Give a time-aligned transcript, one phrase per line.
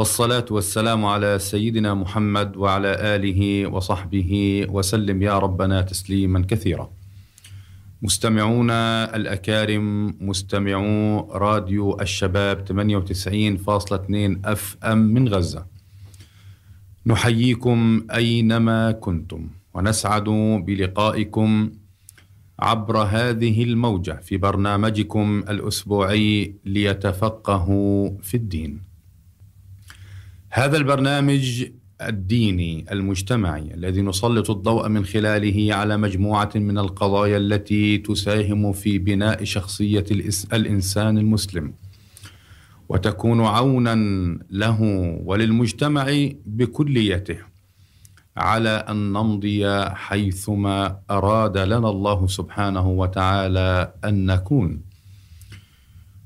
[0.00, 4.30] والصلاة والسلام على سيدنا محمد وعلى آله وصحبه
[4.68, 6.90] وسلم يا ربنا تسليما كثيرا
[8.02, 15.66] مستمعونا الأكارم مستمعو راديو الشباب 98.2 أف أم من غزة
[17.06, 20.28] نحييكم أينما كنتم ونسعد
[20.66, 21.70] بلقائكم
[22.58, 28.89] عبر هذه الموجة في برنامجكم الأسبوعي ليتفقهوا في الدين.
[30.52, 31.64] هذا البرنامج
[32.00, 39.44] الديني المجتمعي الذي نسلط الضوء من خلاله على مجموعة من القضايا التي تساهم في بناء
[39.44, 40.04] شخصية
[40.52, 41.72] الإنسان المسلم.
[42.88, 43.94] وتكون عونا
[44.50, 44.82] له
[45.24, 47.38] وللمجتمع بكليته
[48.36, 54.80] على أن نمضي حيثما أراد لنا الله سبحانه وتعالى أن نكون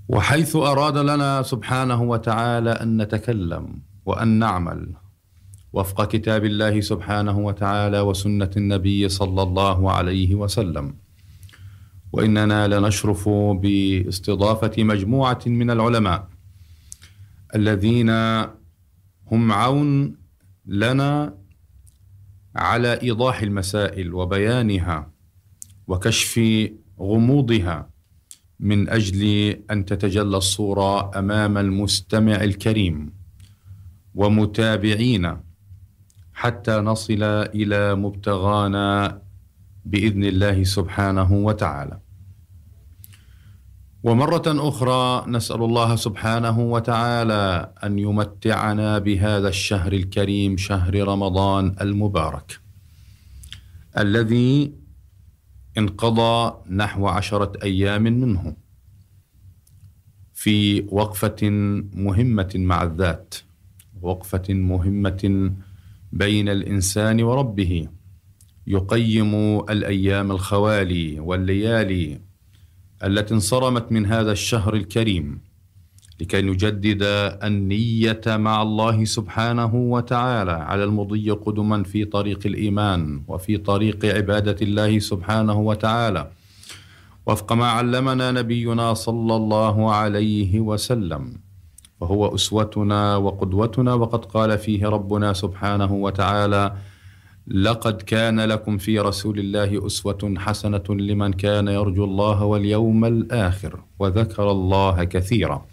[0.08, 4.92] وحيث أراد لنا سبحانه وتعالى أن نتكلم وأن نعمل
[5.72, 10.94] وفق كتاب الله سبحانه وتعالى وسنة النبي صلى الله عليه وسلم.
[12.12, 16.28] وإننا لنشرف باستضافة مجموعة من العلماء
[17.54, 18.10] الذين
[19.30, 20.16] هم عون
[20.66, 21.34] لنا
[22.56, 25.10] على إيضاح المسائل وبيانها
[25.86, 26.40] وكشف
[27.00, 27.90] غموضها
[28.60, 29.22] من أجل
[29.70, 33.23] أن تتجلى الصورة أمام المستمع الكريم.
[34.14, 35.40] ومتابعينا
[36.32, 37.22] حتى نصل
[37.54, 39.20] إلى مبتغانا
[39.84, 41.98] بإذن الله سبحانه وتعالى.
[44.04, 52.60] ومرة أخرى نسأل الله سبحانه وتعالى أن يمتعنا بهذا الشهر الكريم شهر رمضان المبارك
[53.98, 54.72] الذي
[55.78, 58.56] انقضى نحو عشرة أيام منه
[60.34, 61.50] في وقفة
[61.94, 63.34] مهمة مع الذات.
[64.04, 65.52] وقفة مهمة
[66.12, 67.88] بين الإنسان وربه.
[68.66, 69.34] يقيم
[69.70, 72.20] الأيام الخوالي والليالي
[73.04, 75.40] التي انصرمت من هذا الشهر الكريم
[76.20, 77.02] لكي نجدد
[77.42, 84.98] النية مع الله سبحانه وتعالى على المضي قدما في طريق الإيمان وفي طريق عبادة الله
[84.98, 86.30] سبحانه وتعالى.
[87.26, 91.43] وفق ما علمنا نبينا صلى الله عليه وسلم.
[92.00, 96.76] فهو أسوتنا وقدوتنا وقد قال فيه ربنا سبحانه وتعالى
[97.46, 104.50] لقد كان لكم في رسول الله أسوة حسنة لمن كان يرجو الله واليوم الآخر وذكر
[104.50, 105.66] الله كثيرا.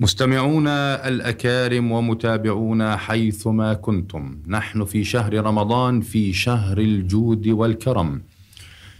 [0.00, 8.22] مستمعونا الأكارم ومتابعونا حيثما كنتم نحن في شهر رمضان في شهر الجود والكرم.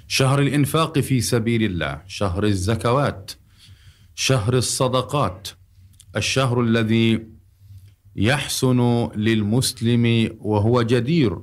[0.08, 3.32] شهر الإنفاق في سبيل الله شهر الزكوات
[4.14, 5.48] شهر الصدقات
[6.16, 7.20] الشهر الذي
[8.16, 11.38] يحسن للمسلم وهو جدير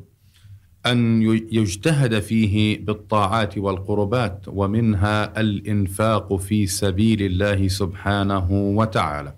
[0.86, 1.22] أن
[1.52, 9.36] يجتهد فيه بالطاعات والقربات ومنها الإنفاق في سبيل الله سبحانه وتعالى.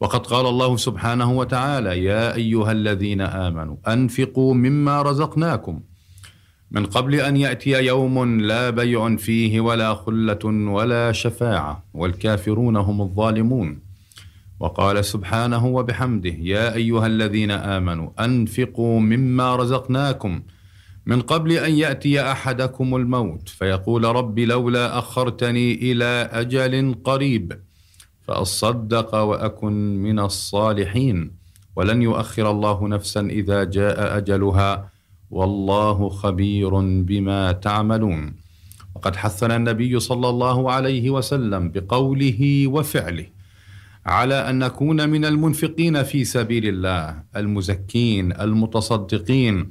[0.00, 5.80] وقد قال الله سبحانه وتعالى يا أيها الذين آمنوا أنفقوا مما رزقناكم.
[6.70, 13.87] من قبل أن يأتي يوم لا بيع فيه ولا خلة ولا شفاعة والكافرون هم الظالمون.
[14.60, 20.42] وقال سبحانه وبحمده يا أيها الذين آمنوا أنفقوا مما رزقناكم
[21.06, 23.48] من قبل أن يأتي أحدكم الموت.
[23.48, 27.52] فيقول رب لولا أخرتني إلى أجل قريب
[28.26, 31.30] فأصدق وأكن من الصالحين
[31.76, 34.90] ولن يؤخر الله نفسا إذا جاء أجلها
[35.30, 38.36] والله خبير بما تعملون.
[38.94, 43.37] وقد حثنا النبي صلى الله عليه وسلم بقوله وفعله.
[44.08, 49.70] على أن نكون من المنفقين في سبيل الله المزكين المتصدقين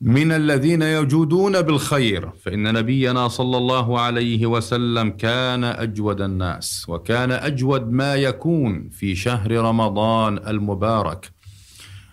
[0.00, 2.30] من الذين يجودون بالخير.
[2.42, 9.52] فإن نبينا صلى الله عليه وسلم كان أجود الناس وكان أجود ما يكون في شهر
[9.52, 11.30] رمضان المبارك.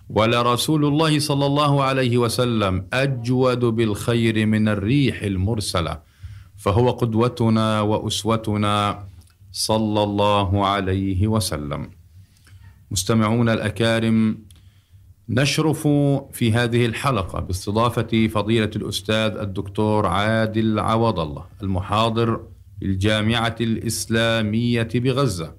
[0.08, 5.98] ولرسول الله صلى الله عليه وسلم أجود بالخير من الريح المرسلة.
[6.56, 9.11] فهو قدوتنا وأسوتنا.
[9.52, 11.90] صلى الله عليه وسلم.
[12.90, 14.38] مستمعون الأكارم
[15.28, 15.88] نشرف
[16.32, 22.40] في هذه الحلقة باستضافة فضيلة الأستاذ الدكتور عادل عوض الله المحاضر
[22.82, 25.54] الجامعة الإسلامية بغزة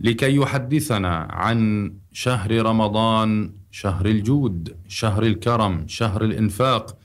[0.00, 6.98] لكي يحدثنا عن شهر رمضان شهر الجود شهر الكرم شهر الإنفاق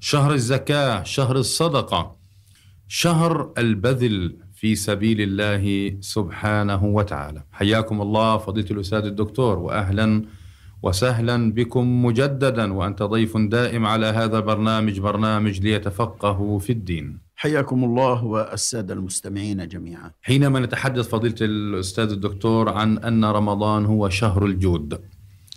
[0.00, 2.16] شهر الزكاة شهر الصدقة
[2.88, 5.64] شهر البذل في سبيل الله
[6.00, 7.42] سبحانه وتعالى.
[7.52, 10.22] حياكم الله فضيلة الأستاذ الدكتور وأهلا
[10.82, 17.18] وسهلا بكم مجددا وأنت ضيف دائم على هذا البرنامج برنامج ليتفقهوا في الدين.
[17.36, 20.10] حياكم الله والسادة المستمعين جميعا.
[20.22, 25.00] حينما نتحدث فضيلة الأستاذ الدكتور عن أن رمضان هو شهر الجود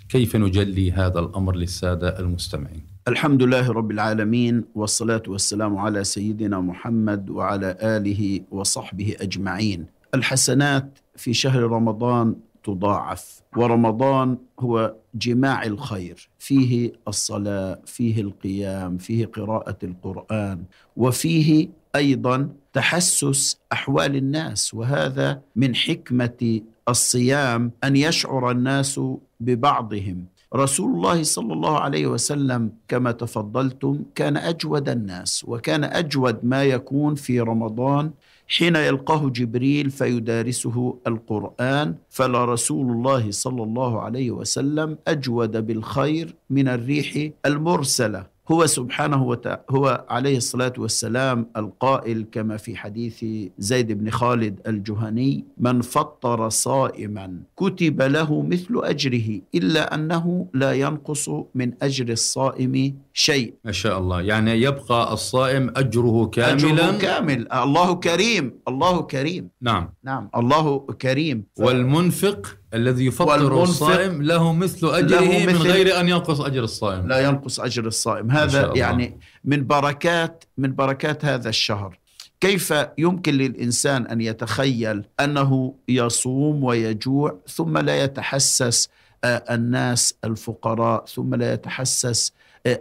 [0.10, 7.30] كيف نجلي هذا الأمر للسادة المستمعين؟ الحمد لله رب العالمين والصلاة والسلام على سيدنا محمد
[7.30, 9.86] وعلى آله وصحبه أجمعين.
[10.14, 16.30] الحسنات في شهر رمضان تضاعف ورمضان هو جماع الخير.
[16.40, 20.64] فيه الصلاة فيه القيام فيه قراءة القرآن
[20.98, 24.74] وفيه أيضا تحسس أحوال الناس.
[24.74, 29.02] وهذا من حكمة الصيام أن يشعر الناس
[29.40, 30.26] ببعضهم.
[30.56, 37.16] رسول الله صلى الله عليه وسلم كما تفضلتم كان أجود الناس وكان أجود ما يكون
[37.16, 38.12] في رمضان
[38.48, 46.68] حين يلقاه جبريل فيدارسه القرآن فلا رسول الله صلى الله عليه وسلم أجود بالخير من
[46.68, 48.37] الريح المرسلة.
[48.52, 53.26] هو سبحانه وتعالى هو عليه الصلاة والسلام القائل كما في حديث
[53.60, 61.30] زيد بن خالد الجهني من فطر صائما كتب له مثل أجره إلا أنه لا ينقص
[61.56, 63.54] من أجر الصائم شيء.
[63.66, 64.22] ما شاء الله.
[64.22, 67.52] يعني يبقى الصائم أجره كاملا؟ أجره كامل.
[67.54, 68.54] الله كريم.
[68.68, 69.50] الله كريم.
[69.62, 69.90] نعم.
[70.04, 70.30] نعم.
[70.36, 71.44] الله كريم.
[71.58, 71.62] ف...
[71.62, 77.08] والمنفق؟ الذي يفطر الصائم له مثل أجره له مثل من غير أن ينقص أجر الصائم.
[77.08, 78.32] لا ينقص أجر الصائم.
[78.32, 82.00] هذا يعني من بركات من بركات هذا الشهر.
[82.42, 88.90] كيف يمكن للإنسان أن يتخيل أنه يصوم ويجوع ثم لا يتحسس
[89.26, 92.34] الناس الفقراء ثم لا يتحسس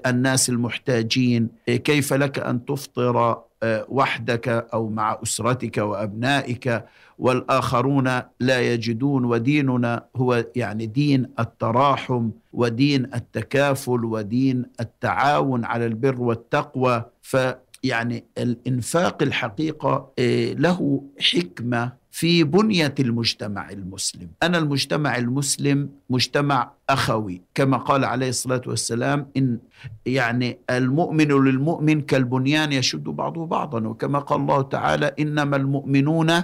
[0.06, 3.42] الناس المحتاجين؟ كيف لك أن تفطر
[3.88, 6.84] وحدك أو مع أسرتك وأبنائك
[7.18, 17.04] والآخرون لا يجدون وديننا هو يعني دين التراحم ودين التكافل ودين التعاون على البر والتقوى.
[17.22, 20.10] فيعني الإنفاق الحقيقة
[20.58, 24.28] له حكمة في بنية المجتمع المسلم.
[24.42, 29.58] أنا المجتمع المسلم مجتمع أخوي كما قال عليه الصلاة والسلام إن
[30.06, 36.42] يعني المؤمن للمؤمن كالبنيان يشد بعضه بعضا وكما قال الله تعالى إنما المؤمنون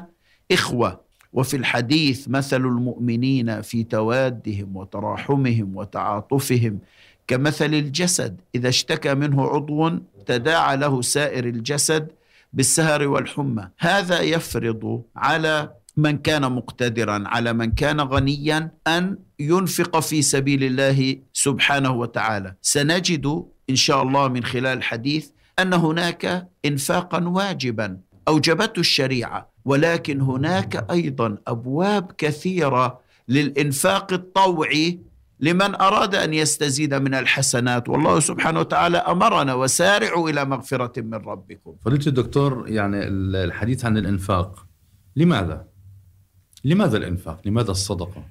[0.53, 1.01] إخوة.
[1.33, 6.79] وفي الحديث مثل المؤمنين في توادهم وتراحمهم وتعاطفهم
[7.27, 9.91] كمثل الجسد إذا اشتكى منه عضو
[10.27, 12.13] تداعى له سائر الجسد
[12.53, 13.69] بالسهر والحمى.
[13.79, 21.17] هذا يفرض على من كان مقتدرا على من كان غنيا أن ينفق في سبيل الله
[21.33, 22.55] سبحانه وتعالى.
[22.63, 25.29] سنجد إن شاء الله من خلال الحديث
[25.59, 29.53] أن هناك انفاقا واجبا أوجبته الشريعة.
[29.65, 35.01] ولكن هناك أيضا أبواب كثيرة للإنفاق الطوعي
[35.43, 41.77] لمن أراد أن يستزيد من الحسنات والله سبحانه وتعالى أمرنا وسارعوا إلى مغفرة من ربكم.
[41.85, 42.97] فضيلة الدكتور يعني
[43.45, 44.67] الحديث عن الإنفاق
[45.17, 45.67] لماذا؟
[46.65, 48.25] لماذا الإنفاق؟ لماذا الصدقة؟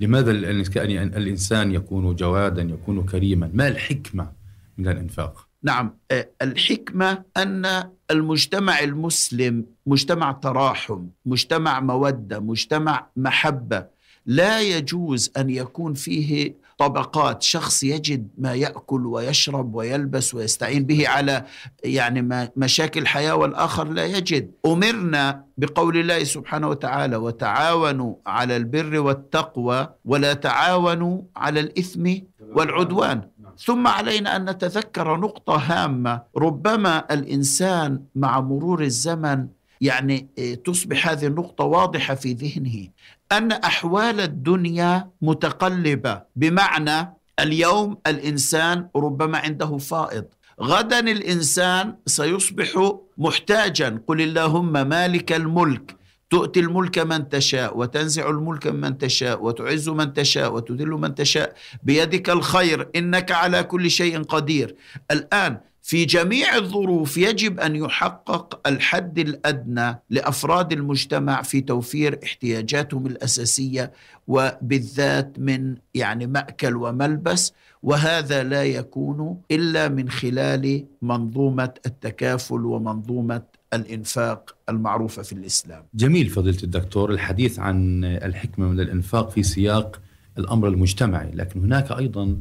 [0.00, 4.32] لماذا الإنسان يكون جوادا يكون كريما؟ ما الحكمة
[4.78, 5.98] من الإنفاق؟ نعم
[6.42, 13.97] الحكمة أن المجتمع المسلم مجتمع تراحم، مجتمع مودة، مجتمع محبة،
[14.28, 21.44] لا يجوز أن يكون فيه طبقات شخص يجد ما يأكل ويشرب ويلبس ويستعين به على
[21.84, 24.50] يعني مشاكل الحياة والآخر لا يجد.
[24.66, 33.22] أمرنا بقول الله سبحانه وتعالى وتعاونوا على البر والتقوى ولا تعاونوا على الإثم والعدوان
[33.64, 39.46] ثم علينا أن نتذكر نقطة هامة ربما الإنسان مع مرور الزمن
[39.80, 40.28] يعني
[40.64, 42.88] تصبح هذه النقطة واضحة في ذهنه.
[43.32, 46.22] أن أحوال الدنيا متقلبة.
[46.36, 50.24] بمعنى اليوم الإنسان ربما عنده فائض.
[50.60, 54.02] غدا الإنسان سيصبح محتاجا.
[54.06, 55.96] قل اللهم مالك الملك.
[56.30, 61.54] تؤتي الملك من تشاء وتنزع الملك من تشاء وتعز من تشاء وتذل من تشاء.
[61.82, 62.88] بيدك الخير.
[62.96, 64.74] إنك على كل شيء قدير.
[65.10, 73.92] الآن في جميع الظروف يجب أن يحقق الحد الأدنى لأفراد المجتمع في توفير احتياجاتهم الأساسية
[74.26, 77.52] وبالذات من يعني مأكل وملبس
[77.82, 83.42] وهذا لا يكون إلا من خلال منظومة التكافل ومنظومة
[83.74, 85.84] الإنفاق المعروفة في الإسلام.
[85.94, 90.00] جميل فضيلة الدكتور الحديث عن الحكمة من الإنفاق في سياق
[90.38, 92.36] الأمر المجتمعي، لكن هناك أيضا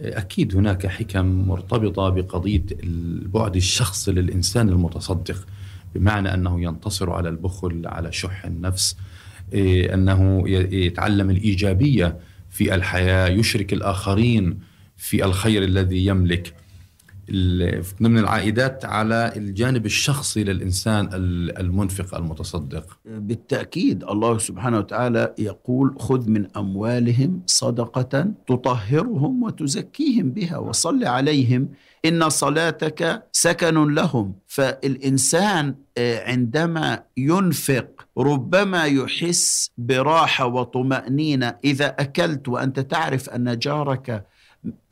[0.00, 5.46] أكيد هناك حكم مرتبطة بقضية البعد الشخصي للإنسان المتصدق
[5.94, 8.96] بمعنى أنه ينتصر على البخل على شح النفس
[9.52, 12.18] إيه، أنه يتعلم الإيجابية
[12.50, 14.58] في الحياة يشرك الآخرين
[14.96, 16.54] في الخير الذي يملك.
[18.02, 21.08] ضمن العائدات على الجانب الشخصي للإنسان
[21.58, 22.98] المنفق المتصدق.
[23.04, 31.68] بالتأكيد الله سبحانه وتعالى يقول خذ من أموالهم صدقة تطهرهم وتزكيهم بها وصل عليهم
[32.04, 34.34] إن صلاتك سكن لهم.
[34.46, 44.26] فالإنسان آه، عندما ينفق ربما يحس براحة وطمأنينة إذا أكلت وأنت تعرف أن جارك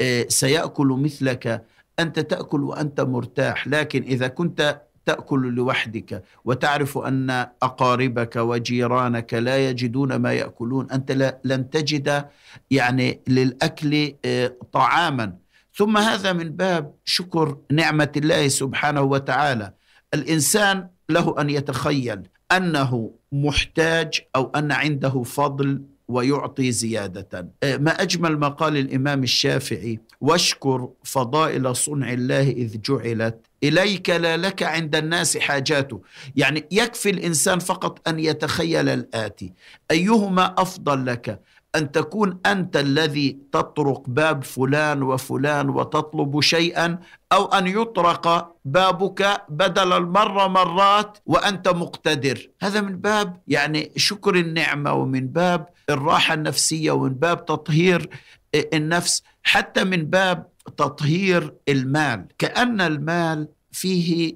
[0.01, 1.65] آه، سيأكل مثلك
[2.01, 7.31] أنت تأكل وأنت مرتاح لكن إذا كنت تأكل لوحدك وتعرف أن
[7.63, 12.25] أقاربك وجيرانك لا يجدون ما يأكلون أنت لن تجد
[12.71, 15.33] يعني للأكل آه، طعاما.
[15.75, 19.73] ثم هذا من باب شكر نعمة الله سبحانه وتعالى.
[20.15, 22.23] الإنسان له أن يتخيل
[22.53, 27.49] أنه محتاج أو أن عنده فضل ويعطي زيادة.
[27.63, 33.47] آه، ما أجمل ما قال الإمام الشافعي واشكر فضائل صنع الله إذ جعلت.
[33.65, 36.01] إليك لا لك عند الناس حاجاته
[36.37, 39.53] يعني يكفي الإنسان فقط أن يتخيل الآتي.
[39.91, 41.41] أيهما أفضل لك؟
[41.77, 46.99] أن تكون أنت الذي تطرق باب فلان وفلان وتطلب شيئا
[47.33, 52.51] أو أن يطرق بابك بدل المرة مرات وأنت مقتدر.
[52.63, 58.09] هذا من باب يعني شكر النعمة ومن باب الراحة النفسية ومن باب تطهير
[58.55, 62.27] النفس حتى من باب تطهير المال.
[62.39, 64.35] كأن المال فيه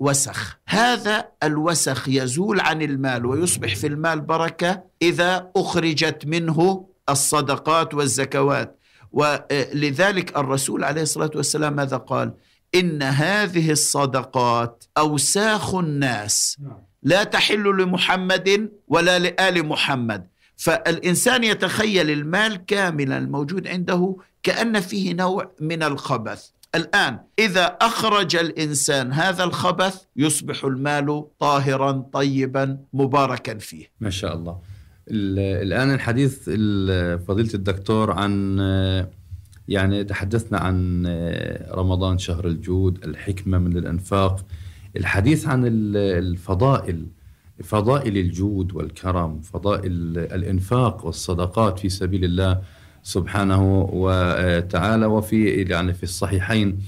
[0.00, 0.58] وسخ.
[0.66, 8.78] هذا الوسخ يزول عن المال ويصبح في المال بركة إذا أخرجت منه الصدقات والزكوات.
[9.12, 12.32] ولذلك الرسول عليه الصلاة والسلام ماذا قال؟
[12.74, 16.56] إن هذه الصدقات أوساخ الناس.
[16.60, 16.78] نعم.
[17.02, 20.26] لا تحل لمحمد ولا لآل محمد.
[20.56, 26.48] فالإنسان يتخيل المال كاملا الموجود عنده كأن فيه نوع من الخبث.
[26.74, 33.86] الآن إذا أخرج الإنسان هذا الخبث يصبح المال طاهرا طيبا مباركا فيه.
[34.00, 34.58] ما شاء الله.
[35.08, 36.42] الآن الحديث
[37.28, 38.58] فضيلة الدكتور عن
[39.68, 41.06] يعني تحدثنا عن
[41.70, 44.46] رمضان شهر الجود الحكمة من الأنفاق.
[44.96, 45.62] الحديث عن
[45.96, 47.06] الفضائل
[47.62, 52.60] فضائل الجود والكرم فضائل الإنفاق والصدقات في سبيل الله
[53.02, 55.06] سبحانه وتعالى.
[55.06, 56.78] وفي يعني في الصحيحين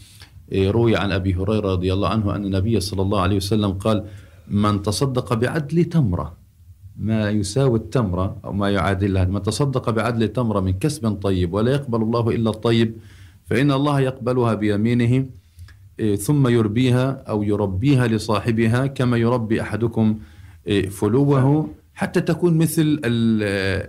[0.53, 4.05] روي عن أبي هريرة رضي الله عنه أن النبي صلى الله عليه وسلم قال
[4.49, 6.37] من تصدق بعدل تمرة.
[6.97, 9.25] ما يساوي التمرة أو ما يعادلها.
[9.25, 12.95] من تصدق بعدل تمرة من كسب طيب ولا يقبل الله إلا الطيب
[13.47, 15.27] فإن الله يقبلها بيمينه
[16.01, 20.38] إيه، ثم يربيها أو يربيها لصاحبها كما يربي أحدكم إيه،
[20.91, 23.01] فلوه حتى تكون مثل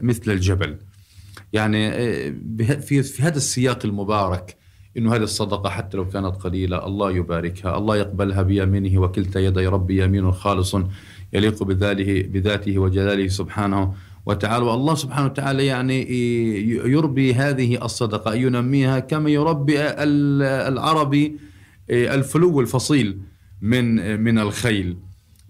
[0.02, 0.78] مثل الجبل.
[1.54, 4.58] يعني آه، في في هذا السياق المبارك
[4.98, 10.04] إنه هذه الصدقة حتى لو كانت قليلة الله يباركها، الله يقبلها بيمينه وكلتا يدي ربي
[10.04, 10.76] يمين خالص
[11.34, 13.94] يليق بذاته بذاته وجلاله سبحانه
[14.26, 14.66] وتعالى.
[14.66, 16.12] والله سبحانه وتعالى يعني
[16.68, 19.76] يربي هذه الصدقة ينميها كما يربي
[20.70, 21.36] العربي
[21.90, 23.18] الفلو الفصيل
[23.62, 24.98] من من الخيل.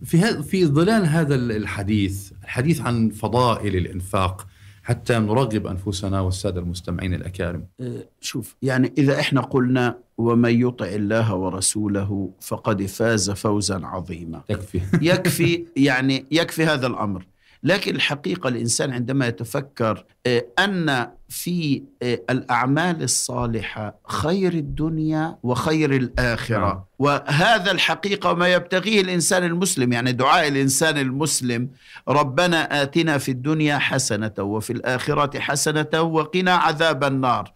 [0.06, 4.48] في في ظلال هذا الحديث الحديث عن فضائل الإنفاق
[4.84, 7.66] حتى نرغب أنفسنا والسادة المستمعين الأكارم.
[7.80, 14.42] أه، شوف يعني إذا إحنا قلنا ومن يطع الله ورسوله فقد فاز فوزا عظيما.
[14.50, 17.26] يكفي يكفي يعني يكفي هذا الأمر.
[17.64, 26.58] لكن الحقيقة الإنسان عندما يتفكر آه، أن في آه، الأعمال الصالحة خير الدنيا وخير الآخرة
[26.58, 26.84] نعم.
[27.00, 31.70] وهذا الحقيقة ما يبتغيه الإنسان المسلم يعني دعاء الإنسان المسلم
[32.08, 37.54] ربنا آتنا في الدنيا حسنة وفي الآخرة حسنة وقنا عذاب النار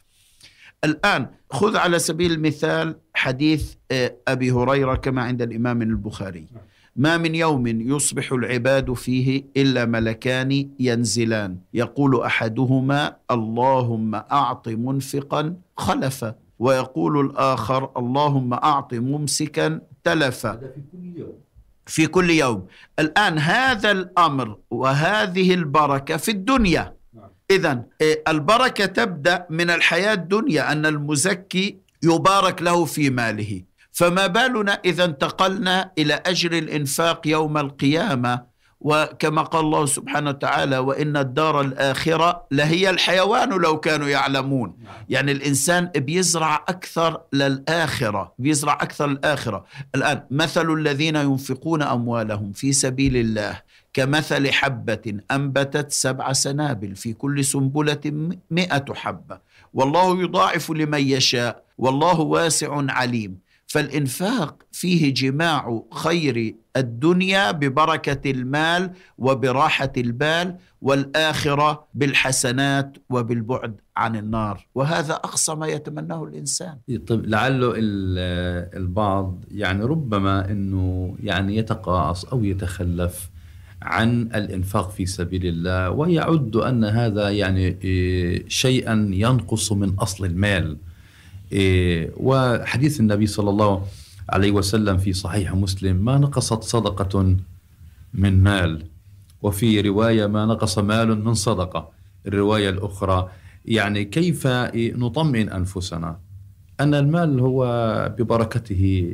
[0.83, 6.63] الآن خذ على سبيل المثال حديث آه، أبي هريرة كما عند الإمام البخاري نعم.
[6.95, 11.57] ما من يوم يصبح العباد فيه إلا ملكان ينزلان.
[11.73, 16.35] يقول أحدهما اللهم أعط منفقا خلفا.
[16.59, 20.51] ويقول الآخر اللهم أعط ممسكا تلفا.
[20.55, 21.33] في كل يوم.
[21.85, 22.67] في كل يوم.
[22.99, 26.93] الآن هذا الأمر وهذه البركة في الدنيا.
[27.13, 27.29] نعم.
[27.51, 27.83] إذا
[28.27, 33.61] البركة تبدأ من الحياة الدنيا أن المزكي يبارك له في ماله.
[33.93, 38.53] فما بالنا إذا انتقلنا إلى أجر الإنفاق يوم القيامة.
[38.83, 44.73] وكما قال الله سبحانه وتعالى وإن الدار الآخرة لهي الحيوان لو كانوا يعلمون.
[45.09, 49.65] يعني الإنسان بيزرع أكثر للآخرة بيزرع أكثر للآخرة.
[49.95, 53.61] الآن مثل الذين ينفقون أموالهم في سبيل الله
[53.93, 59.39] كمثل حبة أنبتت سبع سنابل في كل سنبلة مئة حبة.
[59.73, 63.39] والله يضاعف لمن يشاء والله واسع عليم.
[63.73, 74.67] فالإنفاق فيه جماع خير الدنيا ببركة المال وبراحة البال والآخرة بالحسنات وبالبعد عن النار.
[74.75, 76.77] وهذا أقصى ما يتمناه الإنسان.
[77.07, 83.29] طيب لعله البعض يعني ربما أنه يعني يتقاعس أو يتخلف
[83.81, 90.65] عن الإنفاق في سبيل الله ويعد أن هذا يعني إيه، شيئا ينقص من أصل المال.
[90.67, 90.92] إيه،
[92.17, 93.85] وحديث النبي صلى الله
[94.29, 97.35] عليه وسلم في صحيح مسلم ما نقصت صدقة
[98.13, 98.85] من مال؟
[99.41, 101.89] وفي رواية ما نقص مال من صدقة.
[102.27, 103.29] الرواية الأخرى
[103.65, 106.19] يعني كيف نطمئن أنفسنا؟
[106.79, 107.65] أن المال هو
[108.17, 109.13] ببركته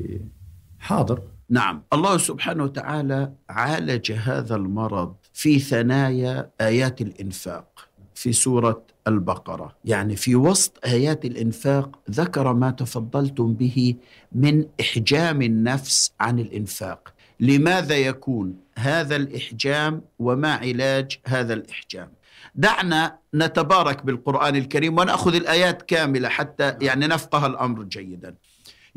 [0.79, 1.22] حاضر.
[1.50, 1.84] نعم.
[1.93, 7.88] الله سبحانه وتعالى عالج هذا المرض في ثنايا آيات الإنفاق.
[8.20, 9.76] في سورة البقرة.
[9.86, 13.96] يعني في وسط آيات الإنفاق ذكر ما تفضلتم به
[14.32, 17.14] من إحجام النفس عن الإنفاق.
[17.40, 22.12] لماذا يكون هذا الإحجام وما علاج هذا الإحجام؟
[22.56, 28.36] دعنا نتبارك بالقرآن الكريم ونأخذ الآيات كاملة حتى يعني نفقه الأمر جيدا.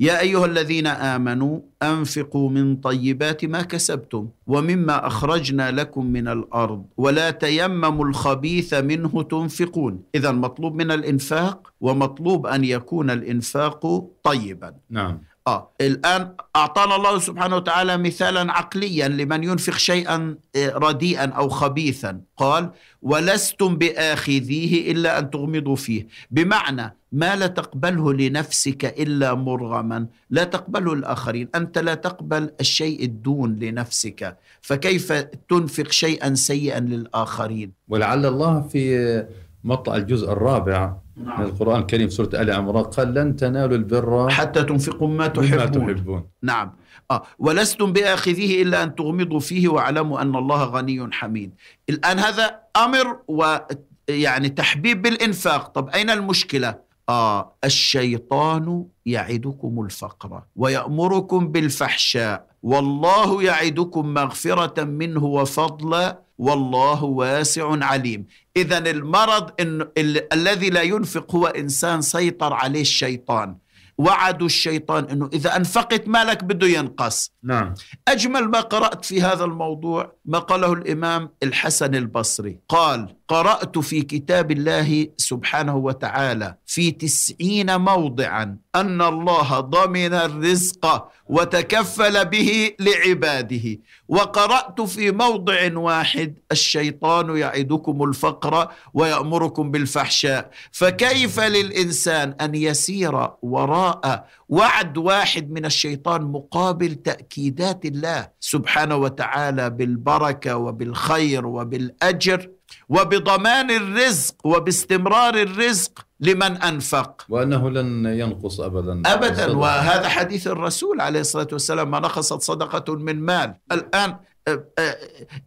[0.02, 7.30] يا أيها الذين آمنوا أنفقوا من طيبات ما كسبتم ومما أخرجنا لكم من الأرض ولا
[7.30, 10.02] تيمموا الخبيث منه تنفقون.
[10.14, 13.80] اذا مطلوب من الإنفاق ومطلوب أن يكون الإنفاق
[14.22, 14.74] طيبا.
[14.90, 15.18] نعم.
[15.46, 15.70] آه.
[15.80, 22.20] الآن أعطانا الله سبحانه وتعالى مثالا عقليا لمن ينفق شيئا آه، رديئا أو خبيثا.
[22.36, 22.70] قال
[23.02, 26.06] ولستم بآخذيه إلا أن تغمضوا فيه.
[26.30, 30.06] بمعنى ما لا تقبله لنفسك إلا مرغما.
[30.30, 31.48] لا تقبله الآخرين.
[31.54, 34.36] أنت لا تقبل الشيء الدون لنفسك.
[34.60, 35.12] فكيف
[35.48, 39.26] تنفق شيئا سيئا للآخرين؟ ولعل الله في
[39.64, 41.42] مطلع الجزء الرابع نعم.
[41.42, 46.24] القرآن الكريم سورة آل عمران قال لن تنالوا البر حتى تنفقوا ما تحبون, ما تحبون.
[46.42, 46.72] نعم.
[47.10, 47.22] آه.
[47.38, 51.54] ولستم بآخذيه إلا أن تغمضوا فيه واعلموا أن الله غني حميد.
[51.90, 55.68] الآن هذا أمر ويعني تحبيب بالإنفاق.
[55.68, 57.56] طب أين المشكلة؟ آه.
[57.64, 62.46] الشيطان يعدكم الفقر ويأمركم بالفحشاء.
[62.62, 68.26] والله يعدكم مغفرة منه وفضلا والله واسع عليم.
[68.56, 73.56] إذا المرض إن ال- الذي لا ينفق هو إنسان سيطر عليه الشيطان.
[73.98, 77.32] وعدوا الشيطان إنه إذا أنفقت مالك بده ينقص.
[77.42, 77.74] نعم.
[78.08, 82.58] أجمل ما قرأت في هذا الموضوع ما قاله الإمام الحسن البصري.
[82.68, 92.24] قال قرأت في كتاب الله سبحانه وتعالى في تسعين موضعا أن الله ضمن الرزق وتكفل
[92.24, 93.78] به لعباده.
[94.08, 100.50] وقرأت في موضع واحد الشيطان يعدكم الفقر ويأمركم بالفحشاء.
[100.72, 110.56] فكيف للإنسان أن يسير وراء وعد واحد من الشيطان مقابل تأكيدات الله سبحانه وتعالى بالبركة
[110.56, 112.50] وبالخير وبالأجر
[112.88, 117.24] وبضمان الرزق وباستمرار الرزق لمن أنفق.
[117.28, 119.02] وأنه لن ينقص ابدا.
[119.06, 119.56] ابدا.
[119.56, 123.54] وهذا حديث الرسول عليه الصلاة والسلام ما نقصت صدقة من مال.
[123.72, 124.16] الآن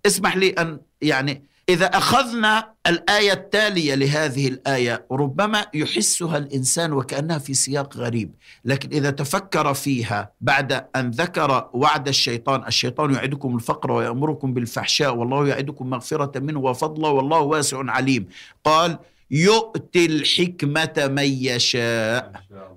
[0.06, 7.54] اسمح لي أن يعني إذا أخذنا الآية التالية لهذه الآية ربما يحسها الإنسان وكأنها في
[7.54, 8.32] سياق غريب
[8.66, 15.48] لكن إذا تفكر فيها بعد أن ذكر وعد الشيطان الشيطان يعدكم الفقر ويأمركم بالفحشاء والله
[15.48, 18.28] يعدكم مغفرة منه وفضلا والله واسع عليم.
[18.64, 18.98] قال
[19.32, 22.32] يؤتي الحكمة من يشاء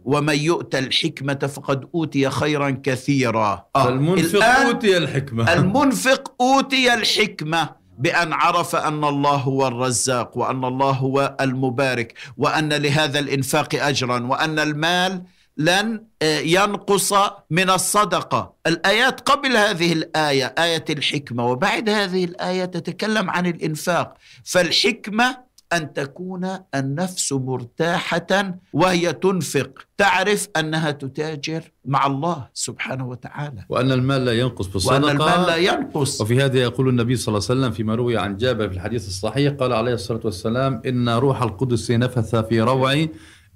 [0.05, 3.65] ومن يؤتى الحكمة فقد أوتي خيرا كثيرا.
[3.77, 3.89] آه.
[3.89, 5.53] المنفق أوتي الحكمة.
[5.53, 7.78] المنفق أوتي الحكمة.
[7.99, 14.59] بأن عرف أن الله هو الرزاق وأن الله هو المبارك وأن لهذا الإنفاق أجرا وأن
[14.59, 15.23] المال
[15.57, 17.13] لن آه، ينقص
[17.51, 18.55] من الصدقة.
[18.67, 24.15] الآيات قبل هذه الآية آية الحكمة وبعد هذه الآية تتكلم عن الإنفاق.
[24.45, 29.71] فالحكمة أن تكون النفس مرتاحة وهي تنفق.
[29.99, 33.65] تعرف أنها تتاجر مع الله سبحانه وتعالى.
[33.69, 36.21] وأن المال لا ينقص بالصدقه وأن المال لا ينقص.
[36.21, 39.55] وفي هذا يقول النبي صلى الله عليه وسلم فيما روي عن جابر في الحديث الصحيح
[39.55, 43.11] قال عليه الصلاة والسلام إن روح القدس نفث في روعي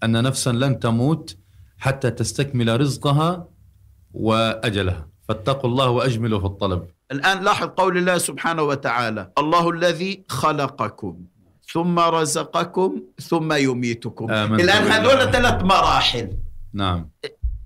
[0.05, 1.37] أن نفسا لن تموت
[1.79, 3.49] حتى تستكمل رزقها
[4.15, 5.09] وأجلها.
[5.29, 6.87] فاتقوا الله وأجملوا في الطلب.
[7.13, 11.19] الآن لاحظ قول الله سبحانه وتعالى الله الذي خلقكم.
[11.73, 14.31] ثم رزقكم ثم يميتكم.
[14.31, 16.29] الآن هذول ثلاث مراحل.
[16.73, 17.11] نعم.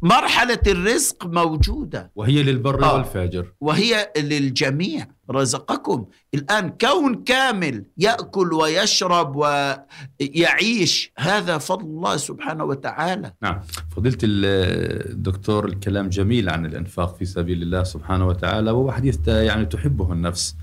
[0.03, 2.11] مرحلة الرزق موجودة.
[2.14, 2.95] وهي للبر آه.
[2.95, 3.53] والفاجر.
[3.61, 5.07] وهي للجميع.
[5.31, 6.07] رزقكم.
[6.35, 13.33] الآن كون كامل يأكل ويشرب ويعيش هذا فضل الله سبحانه وتعالى.
[13.42, 13.61] نعم.
[13.97, 20.12] فضيلة الدكتور الكلام جميل عن الإنفاق في سبيل الله سبحانه وتعالى وهو حديث يعني تحبه
[20.12, 20.57] النفس.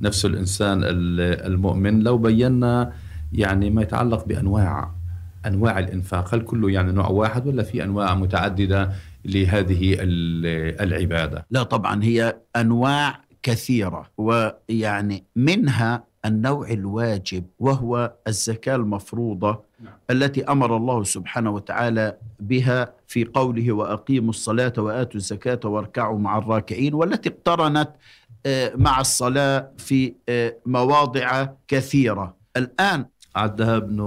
[0.00, 2.00] نفس الإنسان المؤمن.
[2.00, 2.92] لو بينا
[3.32, 4.90] يعني ما يتعلق بأنواع
[5.46, 8.92] أنواع الإنفاق هل كله يعني نوع واحد ولا في أنواع متعددة
[9.24, 9.96] لهذه
[10.80, 19.92] العبادة؟ لا طبعا هي أنواع كثيرة ويعني منها النوع الواجب وهو الزكاة المفروضة نعم.
[20.10, 26.94] التي أمر الله سبحانه وتعالى بها في قوله وأقيموا الصلاة وآتوا الزكاة واركعوا مع الراكعين.
[26.94, 27.88] والتي اقترنت
[28.76, 32.36] مع الصلاة في آه، مواضع كثيرة.
[32.56, 33.04] الآن
[33.36, 34.00] عدها ابن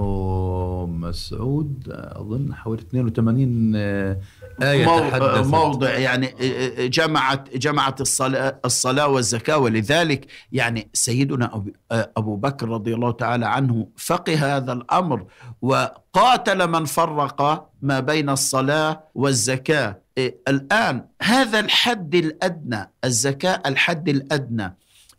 [1.00, 4.18] مسعود أظن حوالي 82 آه،
[4.62, 5.46] آية تحدثت.
[5.46, 9.58] موضع يعني آه، آه، جمعت جمعت الصلاة, الصلاة والزكاة.
[9.58, 15.24] ولذلك يعني سيدنا أبو بكر رضي الله تعالى عنه فقه هذا الأمر
[15.62, 20.03] وقاتل من فرق ما بين الصلاة والزكاة.
[20.18, 24.76] الآن هذا الحد الأدنى الزكاة الحد الأدنى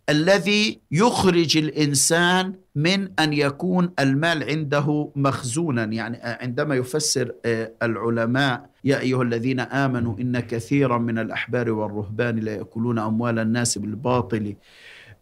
[0.09, 5.83] الذي يخرج الإنسان من أن يكون المال عنده مخزونا.
[5.83, 12.55] يعني عندما يفسر آه، العلماء يا أيها الذين آمنوا إن كثيرا من الأحبار والرهبان لا
[12.55, 14.55] يأكلون أموال الناس بالباطل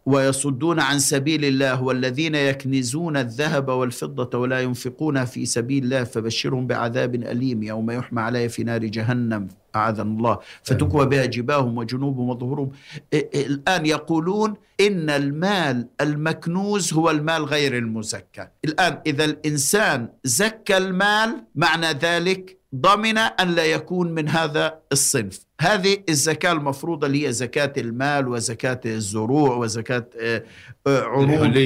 [0.06, 7.14] ويصدون عن سبيل الله والذين يكنزون الذهب والفضة ولا ينفقونها في سبيل الله فبشرهم بعذاب
[7.14, 9.48] أليم يوم يحمى عليه في نار جهنم.
[9.76, 10.38] أعاذنا الله.
[10.62, 12.70] فتكوى بها جباههم وجنوبهم وظهورهم.
[13.34, 18.48] الآن يقولون إن المال المكنوز هو المال غير المزكى.
[18.64, 25.46] الآن إذا الإنسان زكى المال معنى ذلك ضمن أن لا يكون من هذا الصنف.
[25.60, 30.42] هذه الزكاة المفروضة اللي هي زكاة المال وزكاة الزروع وزكاة آه،
[30.86, 31.56] آه، عروض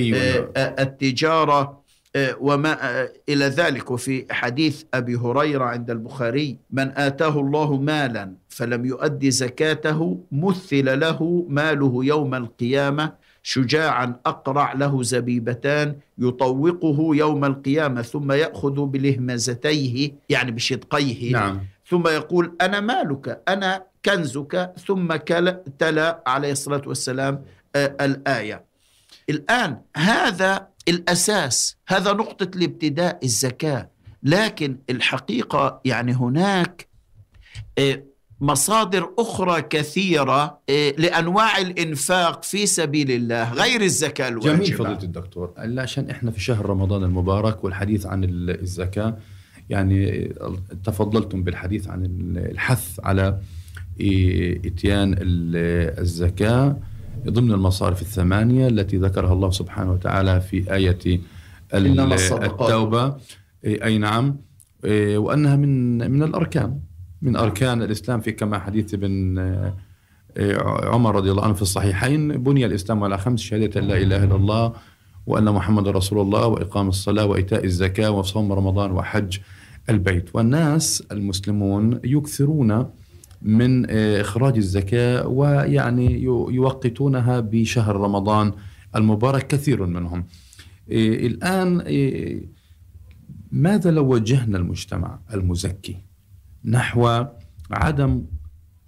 [0.56, 1.77] آه، التجارة.
[2.16, 3.90] وما إلى ذلك.
[3.90, 11.46] وفي حديث أبي هريرة عند البخاري من آتاه الله مالا فلم يؤدي زكاته مثل له
[11.48, 21.32] ماله يوم القيامة شجاعا أقرع له زبيبتان يطوقه يوم القيامة ثم يأخذ بلهمزتيه يعني بشدقيه.
[21.32, 21.60] نعم.
[21.88, 24.72] ثم يقول أنا مالك أنا كنزك.
[24.86, 25.16] ثم
[25.78, 27.44] تلا عليه الصلاة والسلام
[27.76, 28.64] آه، الآية.
[29.30, 33.90] الآن هذا الأساس هذا نقطة الابتداء الزكاة
[34.22, 36.88] لكن الحقيقة يعني هناك
[37.78, 38.02] آه،
[38.40, 45.52] مصادر أخرى كثيرة آه، لأنواع الإنفاق في سبيل الله غير الزكاة الواجبة جميل فضيلة الدكتور.
[45.56, 49.16] عشان إحنا في شهر رمضان المبارك والحديث عن الزكاة
[49.70, 50.28] يعني
[50.84, 52.04] تفضلتم بالحديث عن
[52.36, 53.40] الحث على
[54.64, 55.14] إتيان
[55.98, 56.76] الزكاه
[57.28, 61.20] ضمن المصارف الثمانية التي ذكرها الله سبحانه وتعالى في آية
[61.74, 63.16] التوبة.
[63.64, 64.36] أي نعم.
[65.16, 66.80] وأنها من من الأركان.
[67.22, 69.38] من أركان الإسلام في كما حديث ابن
[70.82, 72.28] عمر رضي الله عنه في الصحيحين.
[72.28, 74.72] بني الإسلام على خمس شهادة لا إله إلا الله
[75.26, 79.38] وأن محمد رسول الله وإقام الصلاة وإيتاء الزكاة وصوم رمضان وحج
[79.90, 80.34] البيت.
[80.34, 82.86] والناس المسلمون يكثرون
[83.42, 88.52] من آه، إخراج الزكاة ويعني يوقتونها بشهر رمضان
[88.96, 90.26] المبارك كثير منهم.
[90.90, 92.40] آه، الآن آه،
[93.52, 95.96] ماذا لو وجهنا المجتمع المزكي
[96.64, 97.24] نحو
[97.70, 98.24] عدم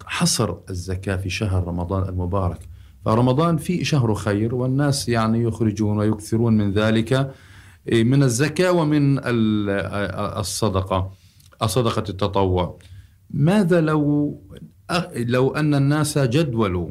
[0.05, 2.59] حصر الزكاة في شهر رمضان المبارك؟
[3.05, 7.33] فرمضان في شهر خير والناس يعني يخرجون ويكثرون من ذلك
[7.91, 9.19] من الزكاة ومن
[10.39, 11.11] الصدقة
[11.63, 12.79] الصدقة التطوع.
[13.33, 14.37] ماذا لو
[15.15, 16.89] لو أن الناس جدولوا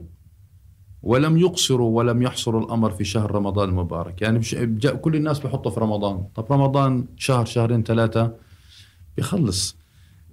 [1.03, 4.41] ولم يقصروا ولم يحصروا الأمر في شهر رمضان المبارك؟ يعني
[5.01, 6.25] كل الناس بيحطوا في رمضان.
[6.35, 8.33] طب رمضان شهر شهرين ثلاثة
[9.17, 9.77] بيخلص.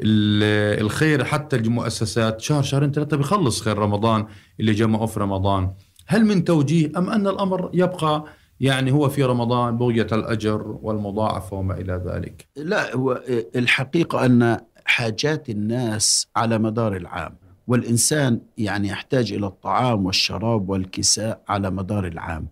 [0.02, 4.26] الخير حتى المؤسسات شهر شهرين ثلاثة بيخلص خير رمضان
[4.60, 5.72] اللي جمعوا في رمضان.
[6.08, 8.26] هل من توجيه أم أن الأمر يبقى
[8.60, 13.24] يعني هو في رمضان بغية الأجر والمضاعفة وما إلى ذلك؟ لا هو
[13.56, 17.36] الحقيقة أن حاجات الناس على مدار العام
[17.68, 22.48] والإنسان يعني يحتاج إلى الطعام والشراب والكساء على مدار العام.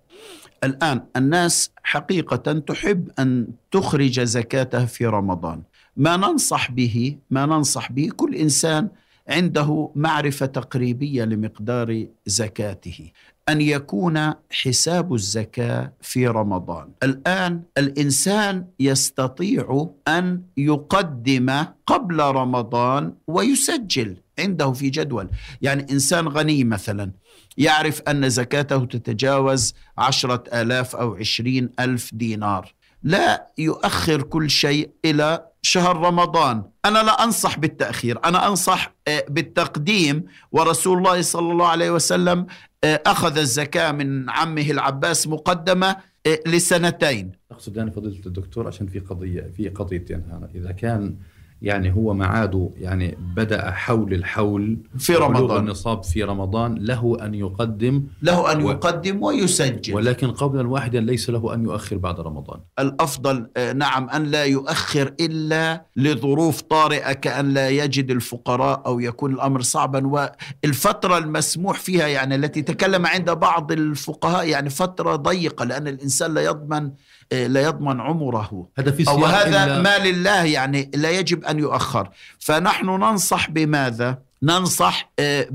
[0.63, 5.61] الآن الناس حقيقة تحب أن تخرج زكاتها في رمضان.
[5.97, 8.89] ما ننصح به ما ننصح به كل إنسان
[9.29, 13.11] عنده معرفة تقريبية لمقدار زكاته.
[13.49, 16.91] أن يكون حساب الزكاة في رمضان.
[17.03, 25.29] الآن الإنسان يستطيع أن يقدم قبل رمضان ويسجل عنده في جدول.
[25.61, 27.11] يعني إنسان غني مثلا
[27.57, 32.73] يعرف أن زكاته تتجاوز عشرة آلاف أو عشرين ألف دينار.
[33.03, 36.63] لا يؤخر كل شيء إلى شهر رمضان.
[36.85, 40.25] أنا لا أنصح بالتأخير أنا أنصح آه، بالتقديم.
[40.51, 42.45] ورسول الله صلى الله عليه وسلم
[42.83, 45.95] آه، أخذ الزكاة من عمه العباس مقدمة
[46.27, 47.31] آه، لسنتين.
[47.51, 50.49] أقصد أنا فضيلة الدكتور عشان في قضية في قضيتين هنا.
[50.55, 51.15] إذا كان
[51.61, 55.59] يعني هو معاده يعني بدأ حول الحول في رمضان.
[55.63, 56.75] النصاب في رمضان.
[56.79, 58.71] له أن يقدم له أن و...
[58.71, 59.95] يقدم ويسجل.
[59.95, 62.59] ولكن قبلا واحدا ليس له أن يؤخر بعد رمضان.
[62.79, 69.33] الأفضل آه، نعم أن لا يؤخر إلا لظروف طارئة كأن لا يجد الفقراء أو يكون
[69.33, 70.29] الأمر صعبا.
[70.63, 76.41] والفترة المسموح فيها يعني التي تكلم عند بعض الفقهاء يعني فترة ضيقة لأن الإنسان لا
[76.41, 76.91] يضمن
[77.31, 78.69] لا يضمن عمره.
[78.77, 82.09] هذا في أو هذا ما لله يعني لا يجب أن يؤخر.
[82.39, 85.47] فنحن ننصح بماذا؟ ننصح آه،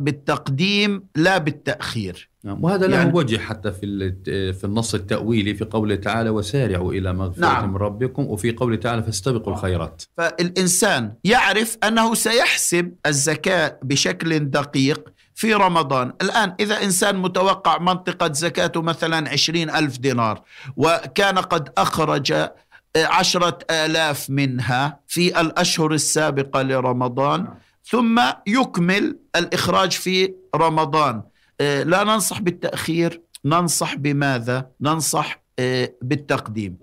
[0.00, 2.28] بالتقديم لا بالتأخير.
[2.44, 4.12] نعم وهذا له يعني وجه حتى في
[4.52, 7.70] في النص التأويلي في قوله تعالى وسارعوا إلى مغفرة نعم.
[7.70, 8.26] من ربكم.
[8.26, 10.02] وفي قوله تعالى فاستبقوا الخيرات.
[10.16, 16.12] فالإنسان يعرف أنه سيحسب الزكاة بشكل دقيق في رمضان.
[16.22, 20.42] الآن إذا إنسان متوقع منطقة زكاته مثلا عشرين ألف دينار
[20.76, 22.34] وكان قد أخرج
[22.96, 27.48] عشرة آلاف منها في الأشهر السابقة لرمضان
[27.84, 31.22] ثم يكمل الإخراج في رمضان.
[31.60, 35.42] لا ننصح بالتأخير ننصح بماذا؟ ننصح
[36.02, 36.76] بالتقديم.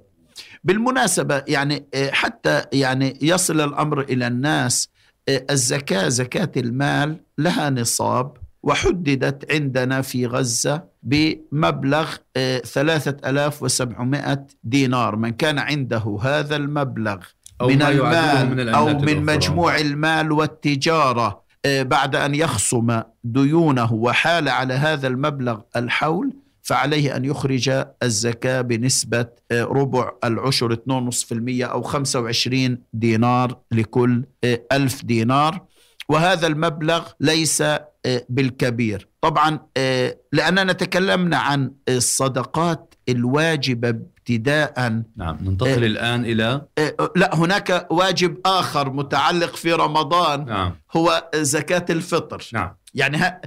[0.63, 4.89] بالمناسبة يعني حتى يعني يصل الأمر إلى الناس
[5.29, 8.44] الزكاة زكاة المال لها نصاب.
[8.65, 12.15] وحددت عندنا في غزة بمبلغ
[12.63, 15.15] 3700 آه، دينار.
[15.15, 17.17] من كان عنده هذا المبلغ
[17.61, 24.49] أو من المال من أو من مجموع المال والتجارة آه، بعد أن يخصم ديونه وحال
[24.49, 32.77] على هذا المبلغ الحول فعليه أن يخرج الزكاة بنسبة آه، ربع العشر 2.5% أو 25
[32.93, 34.23] دينار لكل
[34.71, 35.65] ألف دينار.
[36.09, 37.81] وهذا المبلغ ليس آه،
[38.29, 39.07] بالكبير.
[39.21, 47.35] طبعا آه، لأننا تكلمنا عن الصدقات الواجبة ابتداء نعم ننتقل آه الآن إلى آه لا
[47.35, 50.75] هناك واجب آخر متعلق في رمضان نعم.
[50.95, 52.49] هو زكاة الفطر.
[52.53, 52.75] نعم.
[52.93, 53.41] يعني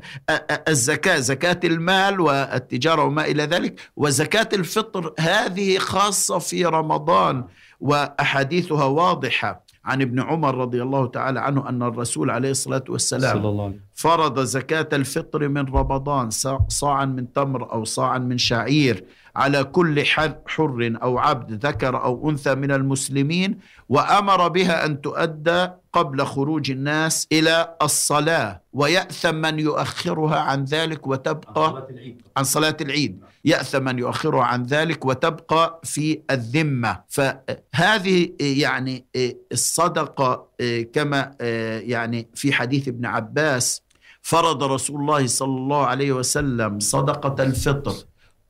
[0.68, 3.81] الزكاة زكاة المال والتجارة وما إلى ذلك.
[3.97, 7.44] وزكاة الفطر هذه خاصة في رمضان
[7.81, 9.64] وأحاديثها واضحة.
[9.88, 14.40] عن ابن عمر رضي الله تعالى عنه أن الرسول عليه الصلاة والسلام صلى الله فرض
[14.40, 16.31] زكاة الفطر من رمضان
[16.68, 19.05] صاعا من تمر أو صاعا من شعير
[19.37, 20.05] على كل
[20.46, 27.27] حر أو عبد ذكر أو أنثى من المسلمين وأمر بها أن تؤدى قبل خروج الناس
[27.33, 31.88] إلى الصلاة ويأثم من يؤخرها عن ذلك وتبقى
[32.37, 33.20] عن صلاة العيد.
[33.49, 37.01] يأثم من يؤخرها عن ذلك وتبقى في الذمة.
[37.09, 39.05] فهذه يعني
[39.53, 40.49] الصدقة
[40.93, 41.35] كما
[41.83, 43.83] يعني في حديث ابن عباس
[44.23, 47.95] فرض رسول الله صلى الله عليه وسلم صدقة الفطر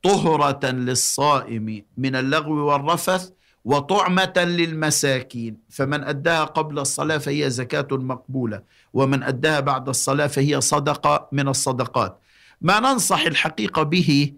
[0.03, 3.29] طهرة للصائم من اللغو والرفث
[3.65, 5.57] وطعمة للمساكين.
[5.69, 8.61] فمن أداها قبل الصلاة فهي زكاة مقبولة
[8.93, 12.19] ومن أداها بعد الصلاة فهي صدقة من الصدقات.
[12.61, 14.33] ما ننصح الحقيقة به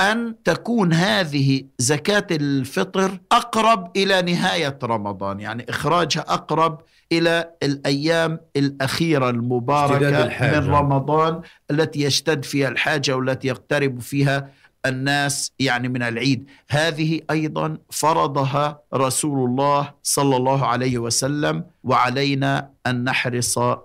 [0.00, 6.80] أن تكون هذه زكاة الفطر أقرب إلى نهاية رمضان يعني إخراجها أقرب
[7.12, 11.40] إلى الأيام الأخيرة المباركة من رمضان
[11.70, 14.50] التي يشتد فيها الحاجة والتي يقترب فيها
[14.86, 16.46] الناس يعني من العيد.
[16.68, 23.80] هذه أيضا فرضها رسول الله صلى الله عليه وسلم وعلينا أن نحرص آه،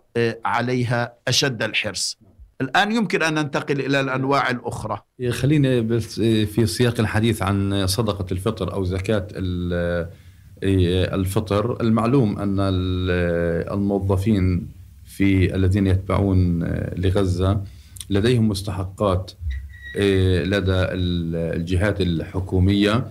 [0.45, 2.17] عليها أشد الحرص.
[2.61, 5.01] الآن يمكن أن ننتقل إلى الأنواع الأخرى.
[5.29, 10.09] خلينا بس آه، في سياق الحديث عن صدقة الفطر أو زكاة آه،
[11.15, 11.81] الفطر.
[11.81, 12.55] المعلوم أن
[13.73, 14.67] الموظفين
[15.05, 16.63] في الذين يتبعون
[16.97, 17.61] لغزة
[18.09, 19.31] لديهم مستحقات
[20.45, 23.07] لدى الجهات الحكومية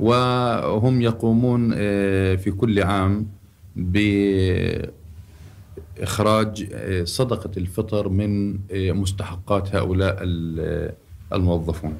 [0.00, 1.70] وهم يقومون
[2.36, 3.26] في كل عام
[5.96, 6.68] بإخراج
[7.04, 10.18] صدقة الفطر من مستحقات هؤلاء
[11.32, 11.94] الموظفون.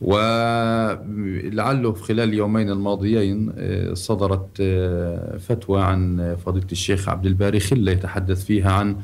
[0.00, 7.92] ولعله في خلال اليومين الماضيين آه، صدرت آه، فتوى عن فضيلة الشيخ عبد الباري خلة
[7.92, 8.96] يتحدث فيها عن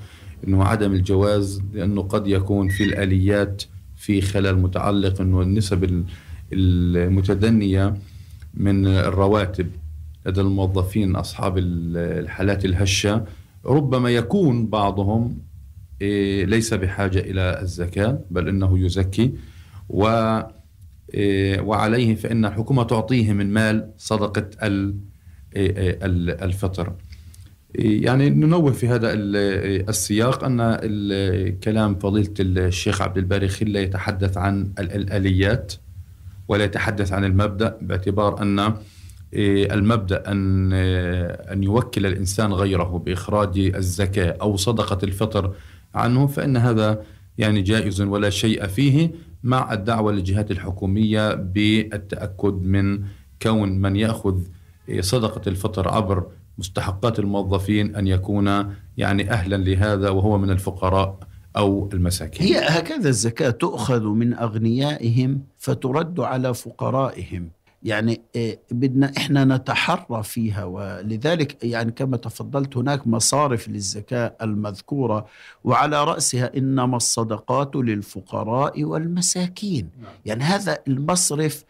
[0.48, 3.62] أنه عدم الجواز لأنه قد يكون في الآليات
[3.96, 6.04] في خلل متعلق أنه النسب
[6.52, 7.94] المتدنية
[8.54, 9.70] من الرواتب
[10.26, 13.24] لدى الموظفين أصحاب الحالات الهشة.
[13.66, 15.38] ربما يكون بعضهم
[16.02, 19.34] آه، ليس بحاجة إلى الزكاة بل إنه يزكي.
[19.88, 20.06] و
[21.14, 25.98] إيه، وعليه فإن الحكومة تعطيه من مال صدقة إيه، إيه،
[26.44, 26.92] الفطر.
[27.74, 30.78] يعني ننوه في هذا السياق أن
[31.64, 35.72] كلام فضيلة الشيخ عبد الباري خلة يتحدث عن الآليات
[36.48, 38.74] ولا يتحدث عن المبدأ باعتبار أن
[39.34, 40.72] المبدأ أن
[41.52, 45.54] أن يوكل الإنسان غيره بإخراج الزكاة أو صدقة الفطر
[45.94, 47.02] عنه فإن هذا
[47.38, 49.10] يعني جائز ولا شيء فيه
[49.42, 53.04] مع الدعوة للجهات الحكومية بالتأكد من
[53.42, 54.40] كون من يأخذ
[55.00, 56.26] صدقة الفطر عبر
[56.58, 61.18] مستحقات الموظفين أن يكون يعني أهلا لهذا وهو من الفقراء
[61.56, 62.46] أو المساكين.
[62.46, 67.50] هي هكذا الزكاة تؤخذ من أغنيائهم فترد على فقرائهم.
[67.84, 70.64] يعني آه، بدنا إحنا نتحرى فيها.
[70.64, 75.26] ولذلك يعني كما تفضلت هناك مصارف للزكاة المذكورة
[75.64, 79.90] وعلى رأسها إنما الصدقات للفقراء والمساكين.
[80.02, 80.12] نعم.
[80.24, 81.64] يعني هذا المصرف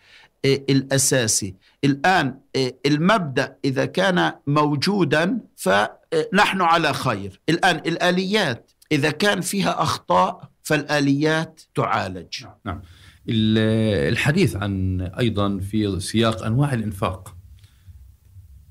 [0.44, 1.54] آه، الأساسي.
[1.84, 7.40] الآن آه، المبدأ إذا كان موجودا فنحن على خير.
[7.48, 12.44] الآن الآليات إذا كان فيها أخطاء فالآليات تعالج.
[12.64, 12.82] نعم.
[13.28, 17.36] الحديث عن أيضا في سياق أنواع الإنفاق.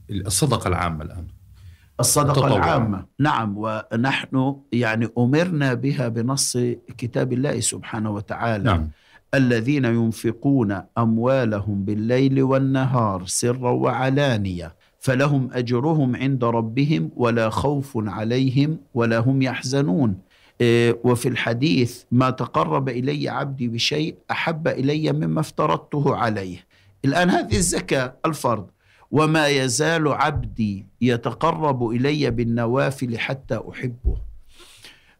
[0.10, 1.28] الصدقة العامة الآن.
[2.00, 2.58] الصدقة تطوع.
[2.58, 3.06] العامة.
[3.20, 6.58] نعم ونحن يعني أمرنا بها بنص
[6.98, 8.64] كتاب الله سبحانه وتعالى.
[8.64, 8.90] نعم.
[9.34, 19.20] الذين ينفقون أموالهم بالليل والنهار سرا وعلانية فلهم أجرهم عند ربهم ولا خوف عليهم ولا
[19.20, 20.18] هم يحزنون.
[21.04, 26.66] وفي الحديث ما تقرب إلي عبدي بشيء أحب إلي مما افترضته عليه.
[27.06, 28.70] الآن هذه الزكاة الفرض.
[29.12, 34.18] وما يزال عبدي يتقرب إلي بالنوافل حتى أحبه.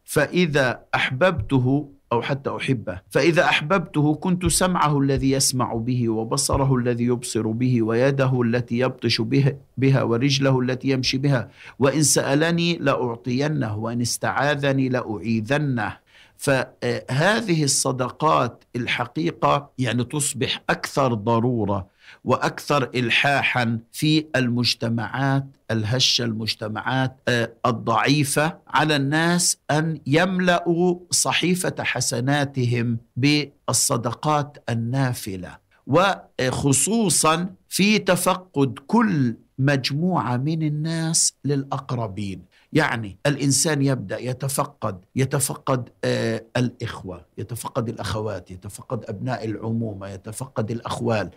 [0.04, 3.00] فإذا أحببته أو حتى أحبه.
[3.10, 9.52] فإذا أحببته كنت سمعه الذي يسمع به وبصره الذي يبصر به ويده التي يبطش بها,
[9.76, 11.48] بها ورجله التي يمشي بها.
[11.78, 16.02] وإن سألني لأعطينه وإن استعاذني لأعيذنه.
[16.36, 21.86] فهذه الصدقات الحقيقة يعني تصبح أكثر ضرورة
[22.24, 34.64] وأكثر الحاحا في المجتمعات الهشة المجتمعات آه، الضعيفة على الناس أن يملأوا صحيفة حسناتهم بالصدقات
[34.68, 35.62] النافلة.
[35.86, 42.42] وخصوصا في تفقد كل مجموعة من الناس للأقربين.
[42.72, 51.30] يعني الإنسان يبدأ يتفقد يتفقد آه الإخوة يتفقد الأخوات يتفقد أبناء العمومه يتفقد الأخوال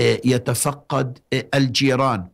[0.00, 2.28] آه يتفقد آه الجيران.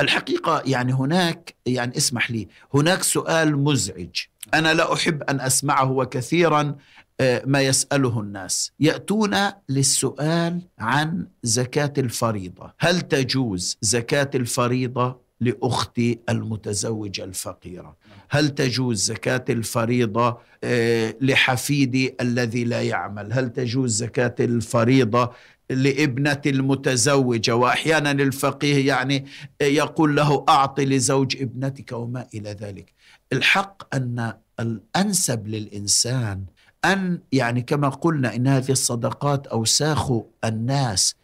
[0.00, 4.10] الحقيقة يعني هناك يعني اسمح لي هناك سؤال مزعج.
[4.54, 6.76] أنا لا أحب أن أسمعه وكثيرا
[7.20, 8.72] آه، ما يسأله الناس.
[8.80, 9.36] يأتون
[9.68, 12.72] للسؤال عن زكاة الفريضة.
[12.78, 17.96] هل تجوز زكاة الفريضة؟ لأختي المتزوجة الفقيرة.
[18.28, 25.30] هل تجوز زكاة الفريضة آه، لحفيدي الذي لا يعمل؟ هل تجوز زكاة الفريضة
[25.70, 29.26] لابنة المتزوجة؟ وأحيانا الفقيه يعني
[29.62, 32.92] يقول له أعطي لزوج ابنتك وما إلى ذلك.
[33.32, 36.44] الحق أن الأنسب للإنسان
[36.84, 40.12] أن يعني كما قلنا إن هذه الصدقات أوساخ
[40.44, 41.14] الناس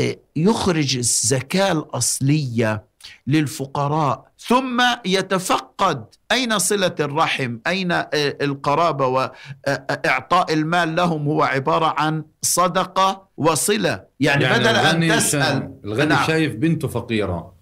[0.00, 2.84] آه، يخرج الزكاة الأصلية
[3.26, 4.24] للفقراء.
[4.38, 6.04] ثم يتفقد.
[6.32, 14.04] أين صلة الرحم؟ أين آه، القرابة واعطاء المال لهم؟ هو عبارة عن صدقة وصلة.
[14.20, 15.74] يعني, يعني بدل أن تسأل.
[15.84, 16.26] الغني نعم.
[16.26, 17.54] شايف بنته فقيرة.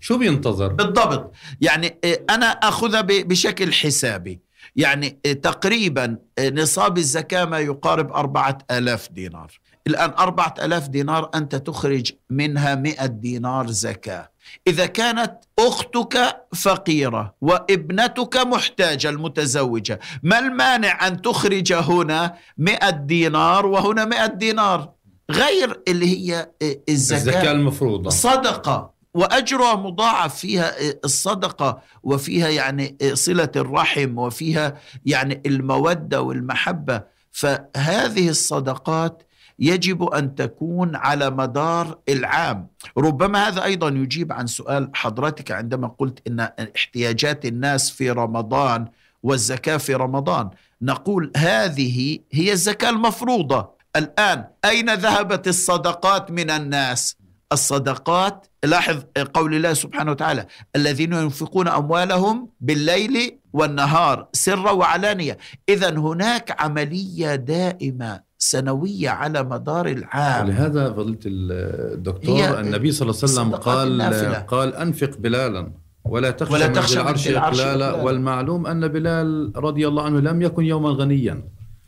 [0.00, 1.32] شو بينتظر؟ بالضبط.
[1.60, 4.40] يعني آه، أنا اخذها بشكل حسابي.
[4.76, 9.60] يعني آه، تقريبا نصاب الزكاة ما يقارب أربعة آلاف دينار.
[9.86, 14.30] الآن أربعة ألاف دينار أنت تخرج منها مئة دينار زكاة.
[14.66, 24.04] إذا كانت أختك فقيرة وابنتك محتاجة المتزوجة ما المانع أن تخرج هنا مئة دينار وهنا
[24.04, 24.92] مئة دينار؟
[25.30, 26.50] غير اللي هي
[26.88, 28.10] الزكاة, الزكاة المفروضة.
[28.10, 30.72] صدقة وأجرها مضاعف فيها
[31.04, 37.02] الصدقة وفيها يعني صلة الرحم وفيها يعني المودة والمحبة.
[37.32, 39.22] فهذه الصدقات
[39.60, 42.68] يجب أن تكون على مدار العام.
[42.98, 46.40] ربما هذا أيضا يجيب عن سؤال حضرتك عندما قلت إن
[46.76, 48.88] احتياجات الناس في رمضان
[49.22, 50.50] والزكاة في رمضان.
[50.82, 53.70] نقول هذه هي الزكاة المفروضة.
[53.96, 57.16] الآن أين ذهبت الصدقات من الناس؟
[57.52, 59.02] الصدقات لاحظ
[59.34, 60.46] قول الله سبحانه وتعالى
[60.76, 65.38] الذين ينفقون أموالهم بالليل والنهار سرا وعلانية.
[65.68, 70.46] اذا هناك عملية دائمة سنوية على مدار العام.
[70.46, 74.02] لهذا فضيله الدكتور النبي صلى الله عليه وسلم قال
[74.46, 75.72] قال أنفق بلالا
[76.04, 77.92] ولا تخشى, ولا تخشى من العرش إقلالا.
[78.02, 81.42] والمعلوم أن بلال رضي الله عنه لم يكن يوما غنيا.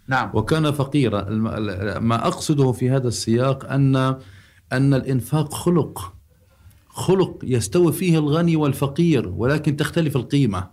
[0.08, 0.30] نعم.
[0.34, 1.24] وكان فقيرا.
[2.00, 3.96] ما أقصده في هذا السياق أن
[4.72, 6.12] أن الإنفاق خلق.
[6.88, 10.70] خلق يستوي فيه الغني والفقير ولكن تختلف القيمة.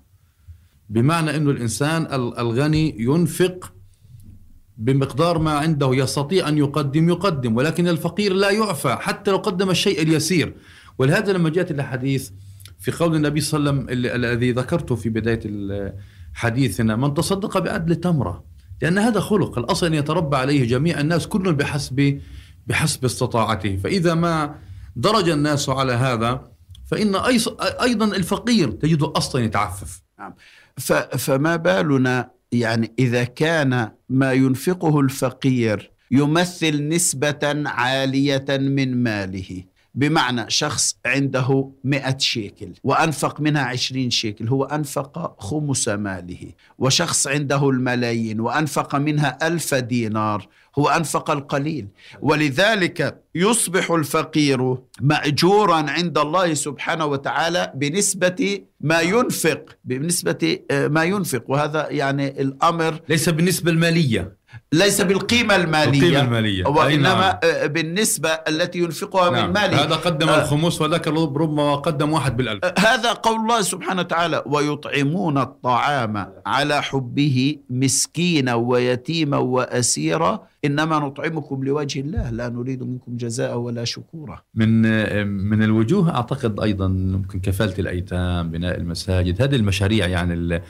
[0.89, 2.07] بمعنى أن الإنسان
[2.39, 3.73] الغني ينفق
[4.79, 7.55] بمقدار ما عنده يستطيع أن يقدم يقدم.
[7.55, 10.55] ولكن الفقير لا يعفى حتى لو قدم الشيء اليسير.
[10.97, 12.29] ولهذا لما جاءت الحديث
[12.79, 15.41] في قول النبي صلى الله عليه وسلم الذي ذكرته في بداية
[16.33, 18.43] حديثنا من تصدق بعدل تمرة.
[18.81, 19.57] لأن هذا خلق.
[19.57, 22.21] الأصل أن يتربى عليه جميع الناس كل بحسب
[22.67, 23.77] بحسب استطاعته.
[23.77, 24.55] فإذا ما
[24.95, 26.51] درج الناس على هذا
[26.85, 27.15] فإن
[27.81, 30.01] أيضا الفقير تجده أصلا يتعفف.
[30.19, 30.33] نعم.
[31.17, 39.63] فما بالنا يعني إذا كان ما ينفقه الفقير يمثل نسبة عالية من ماله.
[39.95, 46.51] بمعنى شخص عنده مئة شيكل وأنفق منها عشرين شيكل هو أنفق خمس ماله.
[46.77, 50.47] وشخص عنده الملايين وأنفق منها ألف دينار
[50.79, 51.87] هو أنفق القليل.
[52.21, 61.43] ولذلك يصبح الفقير مأجورا عند الله سبحانه وتعالى بنسبة ما ينفق بنسبة آه، ما ينفق.
[61.47, 64.38] وهذا يعني الأمر ليس بالنسبة المالية.
[64.73, 65.99] ليس بالقيمة المالية.
[65.99, 66.65] القيمة المالية.
[66.65, 67.67] وإنما نعم.
[67.67, 69.47] بالنسبة التي ينفقها نعم.
[69.47, 69.83] من ماله.
[69.83, 70.41] هذا قدم آه.
[70.41, 72.65] الخمس وذاك ربما قدم واحد بالألف.
[72.65, 80.47] آه هذا قول الله سبحانه وتعالى ويطعمون الطعام على حبه مسكينا ويتيما وأسيرا.
[80.65, 84.41] إنما نطعمكم لوجه الله لا نريد منكم جزاء ولا شكورا.
[84.55, 84.81] من
[85.27, 90.61] من الوجوه أعتقد أيضا ممكن كفالة الأيتام بناء المساجد هذه المشاريع يعني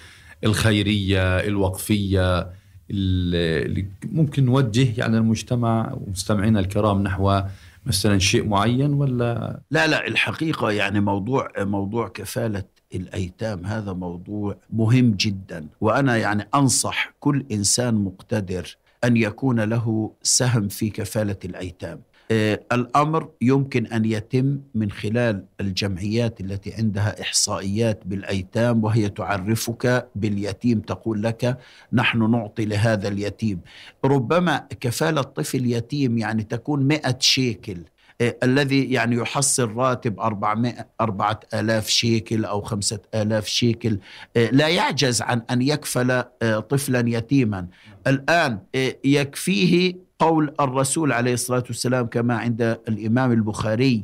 [0.44, 2.59] الخيرية الوقفية.
[2.92, 7.42] اللي ممكن نوجه يعني المجتمع ومستمعينا الكرام نحو
[7.86, 12.64] مثلا شيء معين ولا؟ لا لا الحقيقة يعني موضوع موضوع كفالة
[12.96, 15.68] الأيتام هذا موضوع مهم جدا.
[15.82, 22.02] وأنا يعني أنصح كل إنسان مقتدر أن يكون له سهم في كفالة الأيتام.
[22.32, 31.24] الأمر يمكن أن يتم من خلال الجمعيات التي عندها إحصائيات بالأيتام وهي تعرفك باليتيم تقول
[31.24, 31.58] لك
[31.94, 33.60] نحن نعطي لهذا اليتيم.
[34.06, 37.78] ربما كفالة طفل يتيم يعني تكون مئة شيكل
[38.22, 44.00] آه، الذي يعني يحصل راتب 400 أربعة آلاف شيكل أو خمسة آلاف شيكل
[44.38, 46.24] آه، لا يعجز عن أن يكفل
[46.70, 47.68] طفلا يتيما.
[48.08, 48.60] الآن
[49.06, 54.04] يكفيه قول الرسول عليه الصلاة والسلام كما عند الإمام البخاري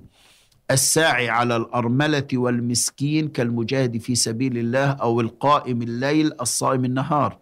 [0.71, 7.37] الساعي على الأرملة والمسكين كالمجاهد في سبيل الله أو القائم الليل الصائم النهار.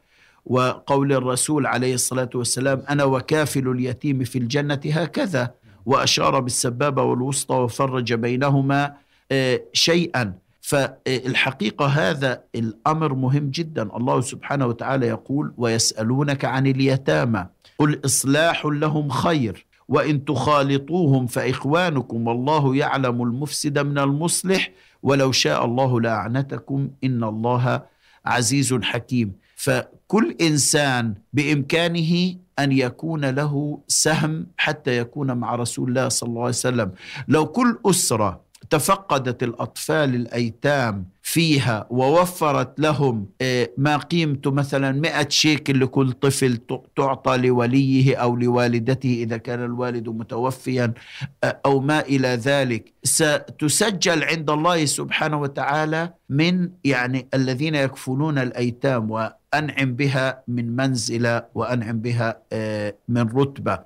[0.45, 5.51] وقول الرسول عليه الصلاة والسلام أنا وكافل اليتيم في الجنة هكذا
[5.85, 8.93] وأشار بالسبابة والوسطى وفرج بينهما
[9.31, 10.33] آه، شيئا.
[10.61, 13.97] فالحقيقة هذا الأمر مهم جدا.
[13.97, 17.47] الله سبحانه وتعالى يقول ويسألونك عن اليتامى
[17.83, 24.71] قل اصلاح لهم خير وان تخالطوهم فاخوانكم والله يعلم المفسد من المصلح
[25.03, 27.81] ولو شاء الله لاعنتكم ان الله
[28.25, 29.33] عزيز حكيم.
[29.55, 36.49] فكل انسان بامكانه ان يكون له سهم حتى يكون مع رسول الله صلى الله عليه
[36.49, 36.91] وسلم.
[37.27, 38.41] لو كل اسره
[38.73, 46.59] تفقدت الأطفال الأيتام فيها ووفرت لهم آه، ما قيمته مثلا مئة شيكل لكل طفل
[46.95, 50.93] تعطى لوليه أو لوالدته إذا كان الوالد متوفيا
[51.43, 52.93] آه، أو ما إلى ذلك.
[53.03, 61.99] ستسجل عند الله سبحانه وتعالى من يعني الذين يكفلون الأيتام وأنعم بها من منزلة وأنعم
[61.99, 63.79] بها آه، من رتبة.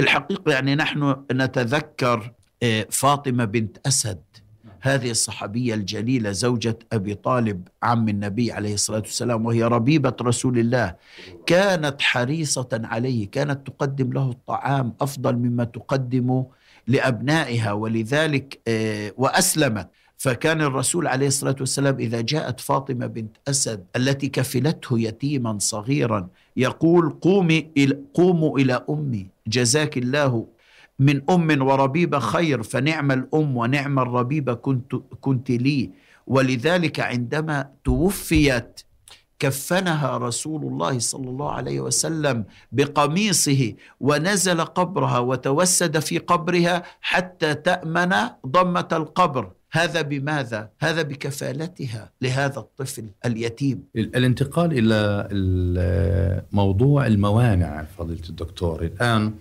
[0.00, 2.32] الحقيقة يعني نحن نتذكر
[2.90, 4.18] فاطمة بنت أسد
[4.80, 10.94] هذه الصحابية الجليلة زوجة أبي طالب عم النبي عليه الصلاة والسلام وهي ربيبة رسول الله
[11.46, 16.44] كانت حريصة عليه كانت تقدم له الطعام أفضل مما تقدم
[16.86, 19.88] لأبنائها ولذلك آه، وأسلمت.
[20.18, 27.10] فكان الرسول عليه الصلاة والسلام إذا جاءت فاطمة بنت أسد التي كفلته يتيما صغيرا يقول
[27.10, 27.70] قومي
[28.14, 30.46] قوموا إلى أمي جزاك الله
[30.98, 35.90] من أم وربيبة خير فنعم الأم ونعم الربيبة كنت, كنت لي.
[36.26, 38.80] ولذلك عندما توفيت
[39.38, 48.14] كفنها رسول الله صلى الله عليه وسلم بقميصه ونزل قبرها وتوسد في قبرها حتى تأمن
[48.46, 49.52] ضمة القبر.
[49.72, 53.82] هذا بماذا؟ هذا بكفالتها لهذا الطفل اليتيم.
[53.96, 55.28] الانتقال إلى
[56.52, 58.82] موضوع الموانع فضيلة الدكتور.
[58.82, 59.32] الآن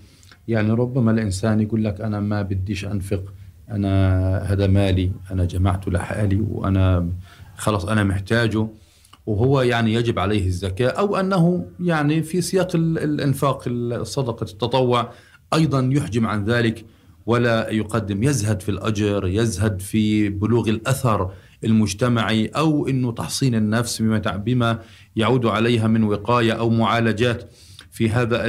[0.48, 3.34] يعني ربما الإنسان يقول لك أنا ما بديش أنفق
[3.70, 7.10] أنا هذا مالي أنا جمعته لحالي وأنا
[7.58, 8.68] خلاص أنا محتاجه.
[9.26, 15.12] وهو يعني يجب عليه الزكاة أو أنه يعني في سياق الإنفاق الصدقة التطوع
[15.54, 16.86] أيضا يحجم عن ذلك
[17.26, 18.24] ولا يقدم.
[18.24, 21.32] يزهد في الأجر يزهد في بلوغ الأثر
[21.64, 24.80] المجتمعي أو أنه تحصين النفس بما,
[25.16, 27.52] يعود عليها من وقاية أو معالجات.
[27.91, 28.39] في هذا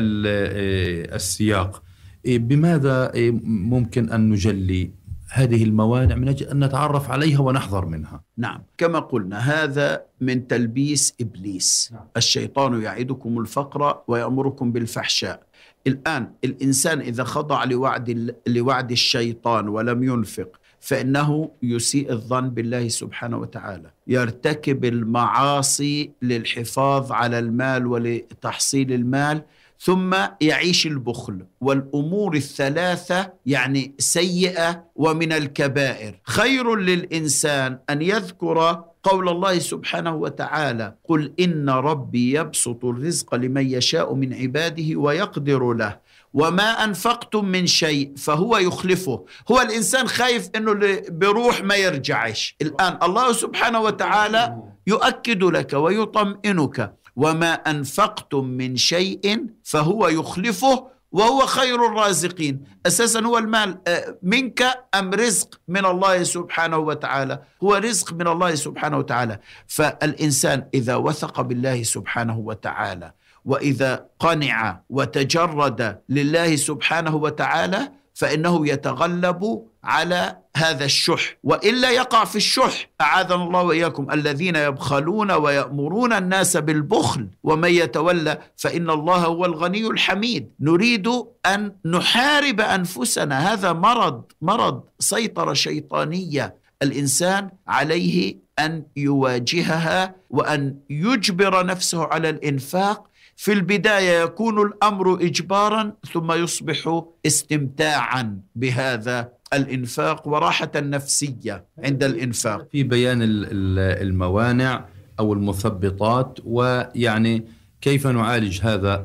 [1.15, 1.83] السياق.
[2.27, 3.13] بماذا
[3.45, 4.91] ممكن أن نجلي
[5.31, 11.15] هذه الموانع من أجل أن نتعرف عليها ونحذر منها؟ نعم كما قلنا هذا من تلبيس
[11.21, 11.91] إبليس.
[11.93, 12.03] نعم.
[12.17, 15.43] الشيطان يعدكم الفقر ويأمركم بالفحشاء.
[15.87, 23.91] الآن الإنسان إذا خضع لوعد, لوعد الشيطان ولم ينفق فإنه يسيء الظن بالله سبحانه وتعالى.
[24.07, 29.43] يرتكب المعاصي للحفاظ على المال ولتحصيل المال
[29.81, 36.21] ثم يعيش البخل والأمور الثلاثة يعني سيئة ومن الكبائر.
[36.25, 44.15] خير للإنسان أن يذكر قول الله سبحانه وتعالى قل إن ربي يبسط الرزق لمن يشاء
[44.15, 45.99] من عباده ويقدر له
[46.35, 49.25] وما أنفقتم من شيء فهو يخلفه.
[49.51, 52.57] هو الإنسان خايف إنه بروح ما يرجعش.
[52.63, 54.57] الآن الله سبحانه وتعالى
[54.87, 62.65] يؤكد لك ويطمئنك وما انفقتم من شيء فهو يخلفه وهو خير الرازقين.
[62.87, 64.63] أساسا هو المال آه، منك
[64.95, 69.39] أم رزق من الله سبحانه وتعالى؟ هو رزق من الله سبحانه وتعالى.
[69.67, 73.13] فالإنسان إذا وثق بالله سبحانه وتعالى
[73.45, 81.37] وإذا قنع وتجرد لله سبحانه وتعالى فإنه يتغلب على هذا الشح.
[81.43, 84.11] والا يقع في الشح أعاذنا الله وإياكم.
[84.11, 90.51] الذين يبخلون ويأمرون الناس بالبخل ومن يتولى فإن الله هو الغني الحميد.
[90.61, 91.09] نريد
[91.47, 93.53] أن نحارب أنفسنا.
[93.53, 96.57] هذا مرض مرض سيطرة شيطانية.
[96.83, 103.07] الإنسان عليه أن يواجهها وأن يجبر نفسه على الإنفاق.
[103.37, 112.69] في البداية يكون الأمر اجبارا ثم يصبح استمتاعا بهذا الإنفاق وراحة نفسية عند الإنفاق.
[112.73, 114.85] في بيان الموانع
[115.19, 117.45] أو المثبطات ويعني
[117.81, 119.03] كيف نعالج هذا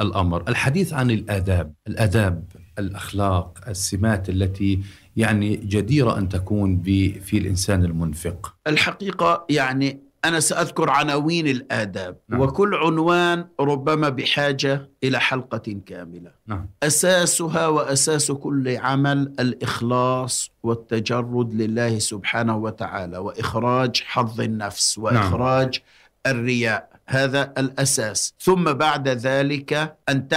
[0.00, 0.48] الأمر.
[0.48, 2.44] الحديث عن الآداب الآداب
[2.78, 4.80] الأخلاق السمات التي
[5.16, 6.82] يعني جديرة أن تكون
[7.22, 8.54] في الإنسان المنفق.
[8.66, 12.40] الحقيقة يعني أنا سأذكر عناوين الآداب نعم.
[12.40, 16.68] وكل عنوان ربما بحاجة إلى حلقة كاملة نعم.
[16.82, 25.04] أساسها وأساس كل عمل الإخلاص والتجرد لله سبحانه وتعالى وإخراج حظ النفس نعم.
[25.04, 25.80] وإخراج
[26.26, 26.36] نعم.
[26.36, 30.28] الرياء هذا الأساس ثم بعد ذلك أن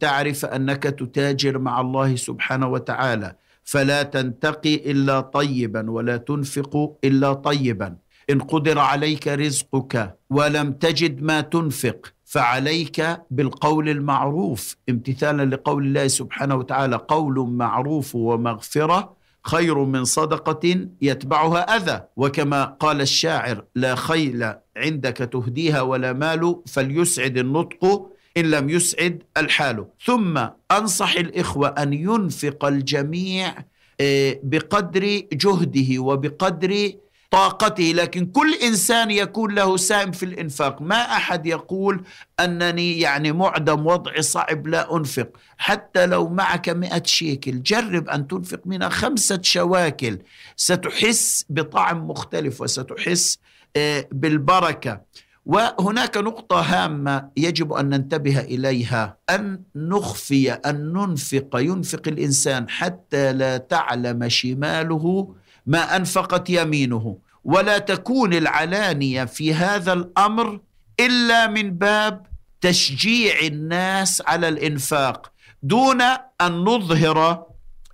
[0.00, 7.96] تعرف أنك تتاجر مع الله سبحانه وتعالى فلا تنتقي إلا طيبا ولا تنفق إلا طيبا
[8.30, 14.76] إن قدر عليك رزقك ولم تجد ما تنفق فعليك بالقول المعروف.
[14.88, 22.02] امتثالا لقول الله سبحانه وتعالى قول معروف ومغفرة خير من صدقة يتبعها أذى.
[22.16, 29.86] وكما قال الشاعر لا خيل عندك تهديها ولا مال فليسعد النطق إن لم يسعد الحال.
[30.04, 33.54] ثم أنصح الإخوة أن ينفق الجميع
[34.00, 36.92] آه، بقدر جهده وبقدر
[37.34, 40.82] طاقته لكن كل إنسان يكون له سهم في الإنفاق.
[40.82, 42.04] ما أحد يقول
[42.40, 45.28] أنني يعني معدم وضعي صعب لا أنفق.
[45.58, 50.18] حتى لو معك مئة شيكل جرب أن تنفق منها خمسة شواكل.
[50.56, 53.38] ستحس بطعم مختلف وستحس
[53.76, 55.00] آه، بالبركة.
[55.46, 59.16] وهناك نقطة هامة يجب أن ننتبه إليها.
[59.30, 61.48] أن نخفي أن ننفق.
[61.54, 65.34] ينفق الإنسان حتى لا تعلم شماله
[65.66, 67.23] ما أنفقت يمينه.
[67.44, 70.60] ولا تكون العلانية في هذا الأمر
[71.00, 72.26] إلا من باب
[72.60, 75.32] تشجيع الناس على الإنفاق
[75.62, 76.00] دون
[76.40, 77.46] أن نظهر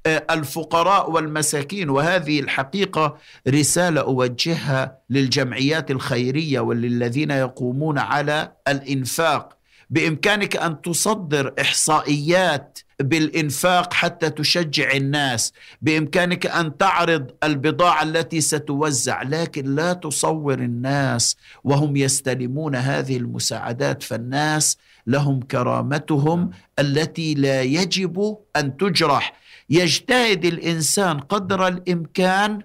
[0.06, 1.90] آه، الفقراء والمساكين.
[1.90, 3.16] وهذه الحقيقة
[3.48, 9.56] رسالة أوجهها للجمعيات الخيرية وللذين يقومون على الإنفاق.
[9.90, 15.52] بإمكانك أن تصدر إحصائيات بالإنفاق حتى تشجع الناس.
[15.82, 24.02] بإمكانك أن تعرض البضاعة التي ستوزع لكن لا تصور الناس وهم يستلمون هذه المساعدات.
[24.02, 24.76] فالناس
[25.06, 29.40] لهم كرامتهم التي لا يجب أن تجرح.
[29.70, 32.62] يجتهد الإنسان قدر الإمكان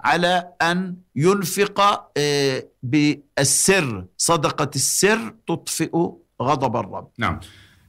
[0.00, 4.04] على أن ينفق آه، بالسر.
[4.16, 5.96] صدقة السر تطفئ
[6.42, 7.08] غضب الرب.
[7.18, 7.40] نعم.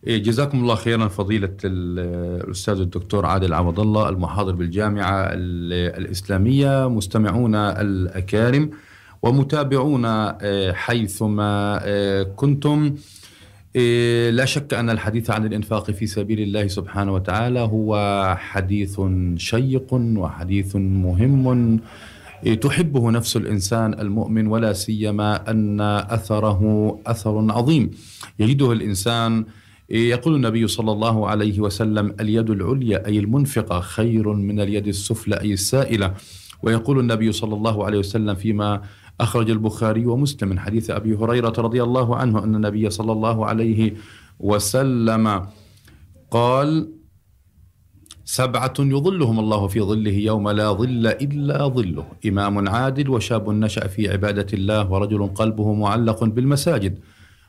[0.05, 8.69] جزاكم الله خيرا فضيلة الأستاذ الدكتور عادل عوض الله المحاضر بالجامعة الإسلامية مستمعونا الأكارم
[9.21, 12.95] ومتابعونا آه، حيثما آه، كنتم.
[13.75, 19.01] إيه، لا شك أن الحديث عن الإنفاق في سبيل الله سبحانه وتعالى هو حديث
[19.35, 21.79] شيق وحديث مهم.
[22.45, 26.61] إيه، تحبه نفس الإنسان المؤمن ولا سيما أن أثره
[27.07, 27.91] أثر عظيم.
[28.39, 29.56] يجده الإنسان إيه،
[29.89, 35.53] يقول النبي صلى الله عليه وسلم اليد العليا أي المنفقة خير من اليد السفلى أي
[35.53, 36.13] السائلة.
[36.63, 38.81] ويقول النبي صلى الله عليه وسلم فيما
[39.21, 43.93] أخرج البخاري ومسلم من حديث أبي هريرة رضي الله عنه أن النبي صلى الله عليه
[44.39, 45.45] وسلم
[46.31, 46.93] قال
[48.25, 52.05] سبعة يظلهم الله في ظله يوم لا ظل إلا ظله.
[52.25, 56.99] إمام عادل وشاب نشأ في عبادة الله ورجل قلبه معلق بالمساجد.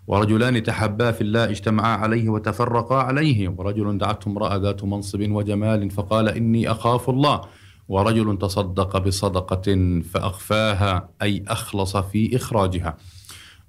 [0.08, 3.48] ورجلان تحبا في الله اجتمعا عليه وتفرقا عليه.
[3.48, 7.40] ورجل دعته امرأة ذات منصب وجمال فقال إني أخاف الله.
[7.88, 12.96] ورجل تصدق بصدقة فأخفاها أي أخلص في إخراجها.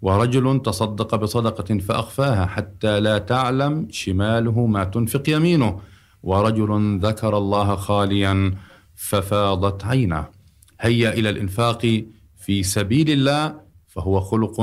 [0.02, 5.80] ورجل تصدق بصدقة فأخفاها حتى لا تعلم شماله ما تنفق يمينه.
[6.24, 8.54] ورجل ذكر الله خاليا
[8.96, 10.28] ففاضت عينه
[10.82, 12.04] هيا إلى الإنفاق
[12.38, 13.56] في سبيل الله
[13.88, 14.62] فهو خلق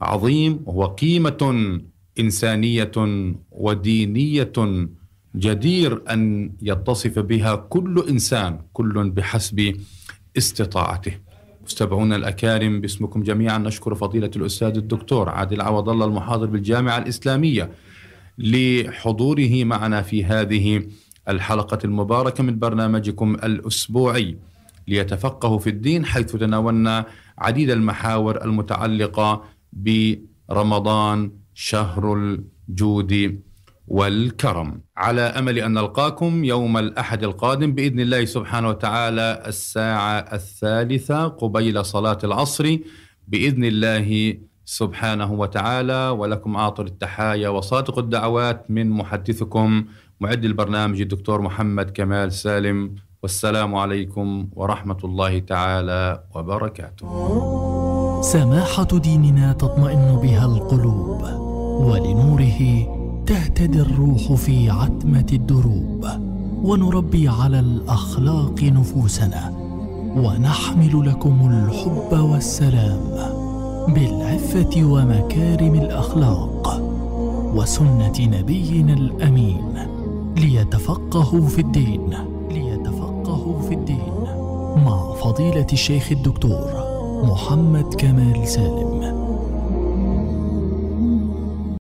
[0.00, 1.80] عظيم وهو قيمة
[2.20, 2.92] إنسانية
[3.50, 4.52] ودينية
[5.36, 9.76] جدير أن يتصف بها كل إنسان كل بحسب
[10.36, 11.12] استطاعته.
[11.64, 17.70] مستمعونا الأكارم باسمكم جميعا نشكر فضيلة الأستاذ الدكتور عادل عوض الله المحاضر بالجامعة الإسلامية
[18.38, 20.86] لحضوره معنا في هذه
[21.28, 24.36] الحلقة المباركة من برنامجكم الأسبوعي
[24.88, 27.06] ليتفقهوا في الدين حيث تناولنا
[27.38, 29.44] عديد المحاور المتعلقة
[29.84, 33.40] برمضان شهر الجود
[33.88, 34.80] والكرم.
[34.96, 42.18] على أمل أن نلقاكم يوم الأحد القادم بإذن الله سبحانه وتعالى الساعة الثالثة قبيل صلاة
[42.24, 42.76] العصر
[43.28, 46.08] بإذن الله سبحانه وتعالى.
[46.08, 49.84] ولكم عاطر التحايا وصادق الدعوات من محدثكم
[50.20, 52.94] معد البرنامج الدكتور محمد كمال سالم.
[53.22, 57.85] والسلام عليكم ورحمة الله تعالى وبركاته.
[58.20, 61.22] سماحة ديننا تطمئن بها القلوب
[61.80, 62.86] ولنوره
[63.26, 66.06] تهتدي الروح في عتمة الدروب
[66.64, 69.52] ونربي على الأخلاق نفوسنا
[70.16, 73.00] ونحمل لكم الحب والسلام
[73.88, 76.82] بالعفة ومكارم الأخلاق
[77.54, 79.72] وسنة نبينا الأمين
[80.36, 82.10] ليتفقهوا في الدين
[82.50, 84.12] ليتفقهوا في الدين
[84.84, 89.15] مع فضيلة الشيخ الدكتور محمد كمال سالم.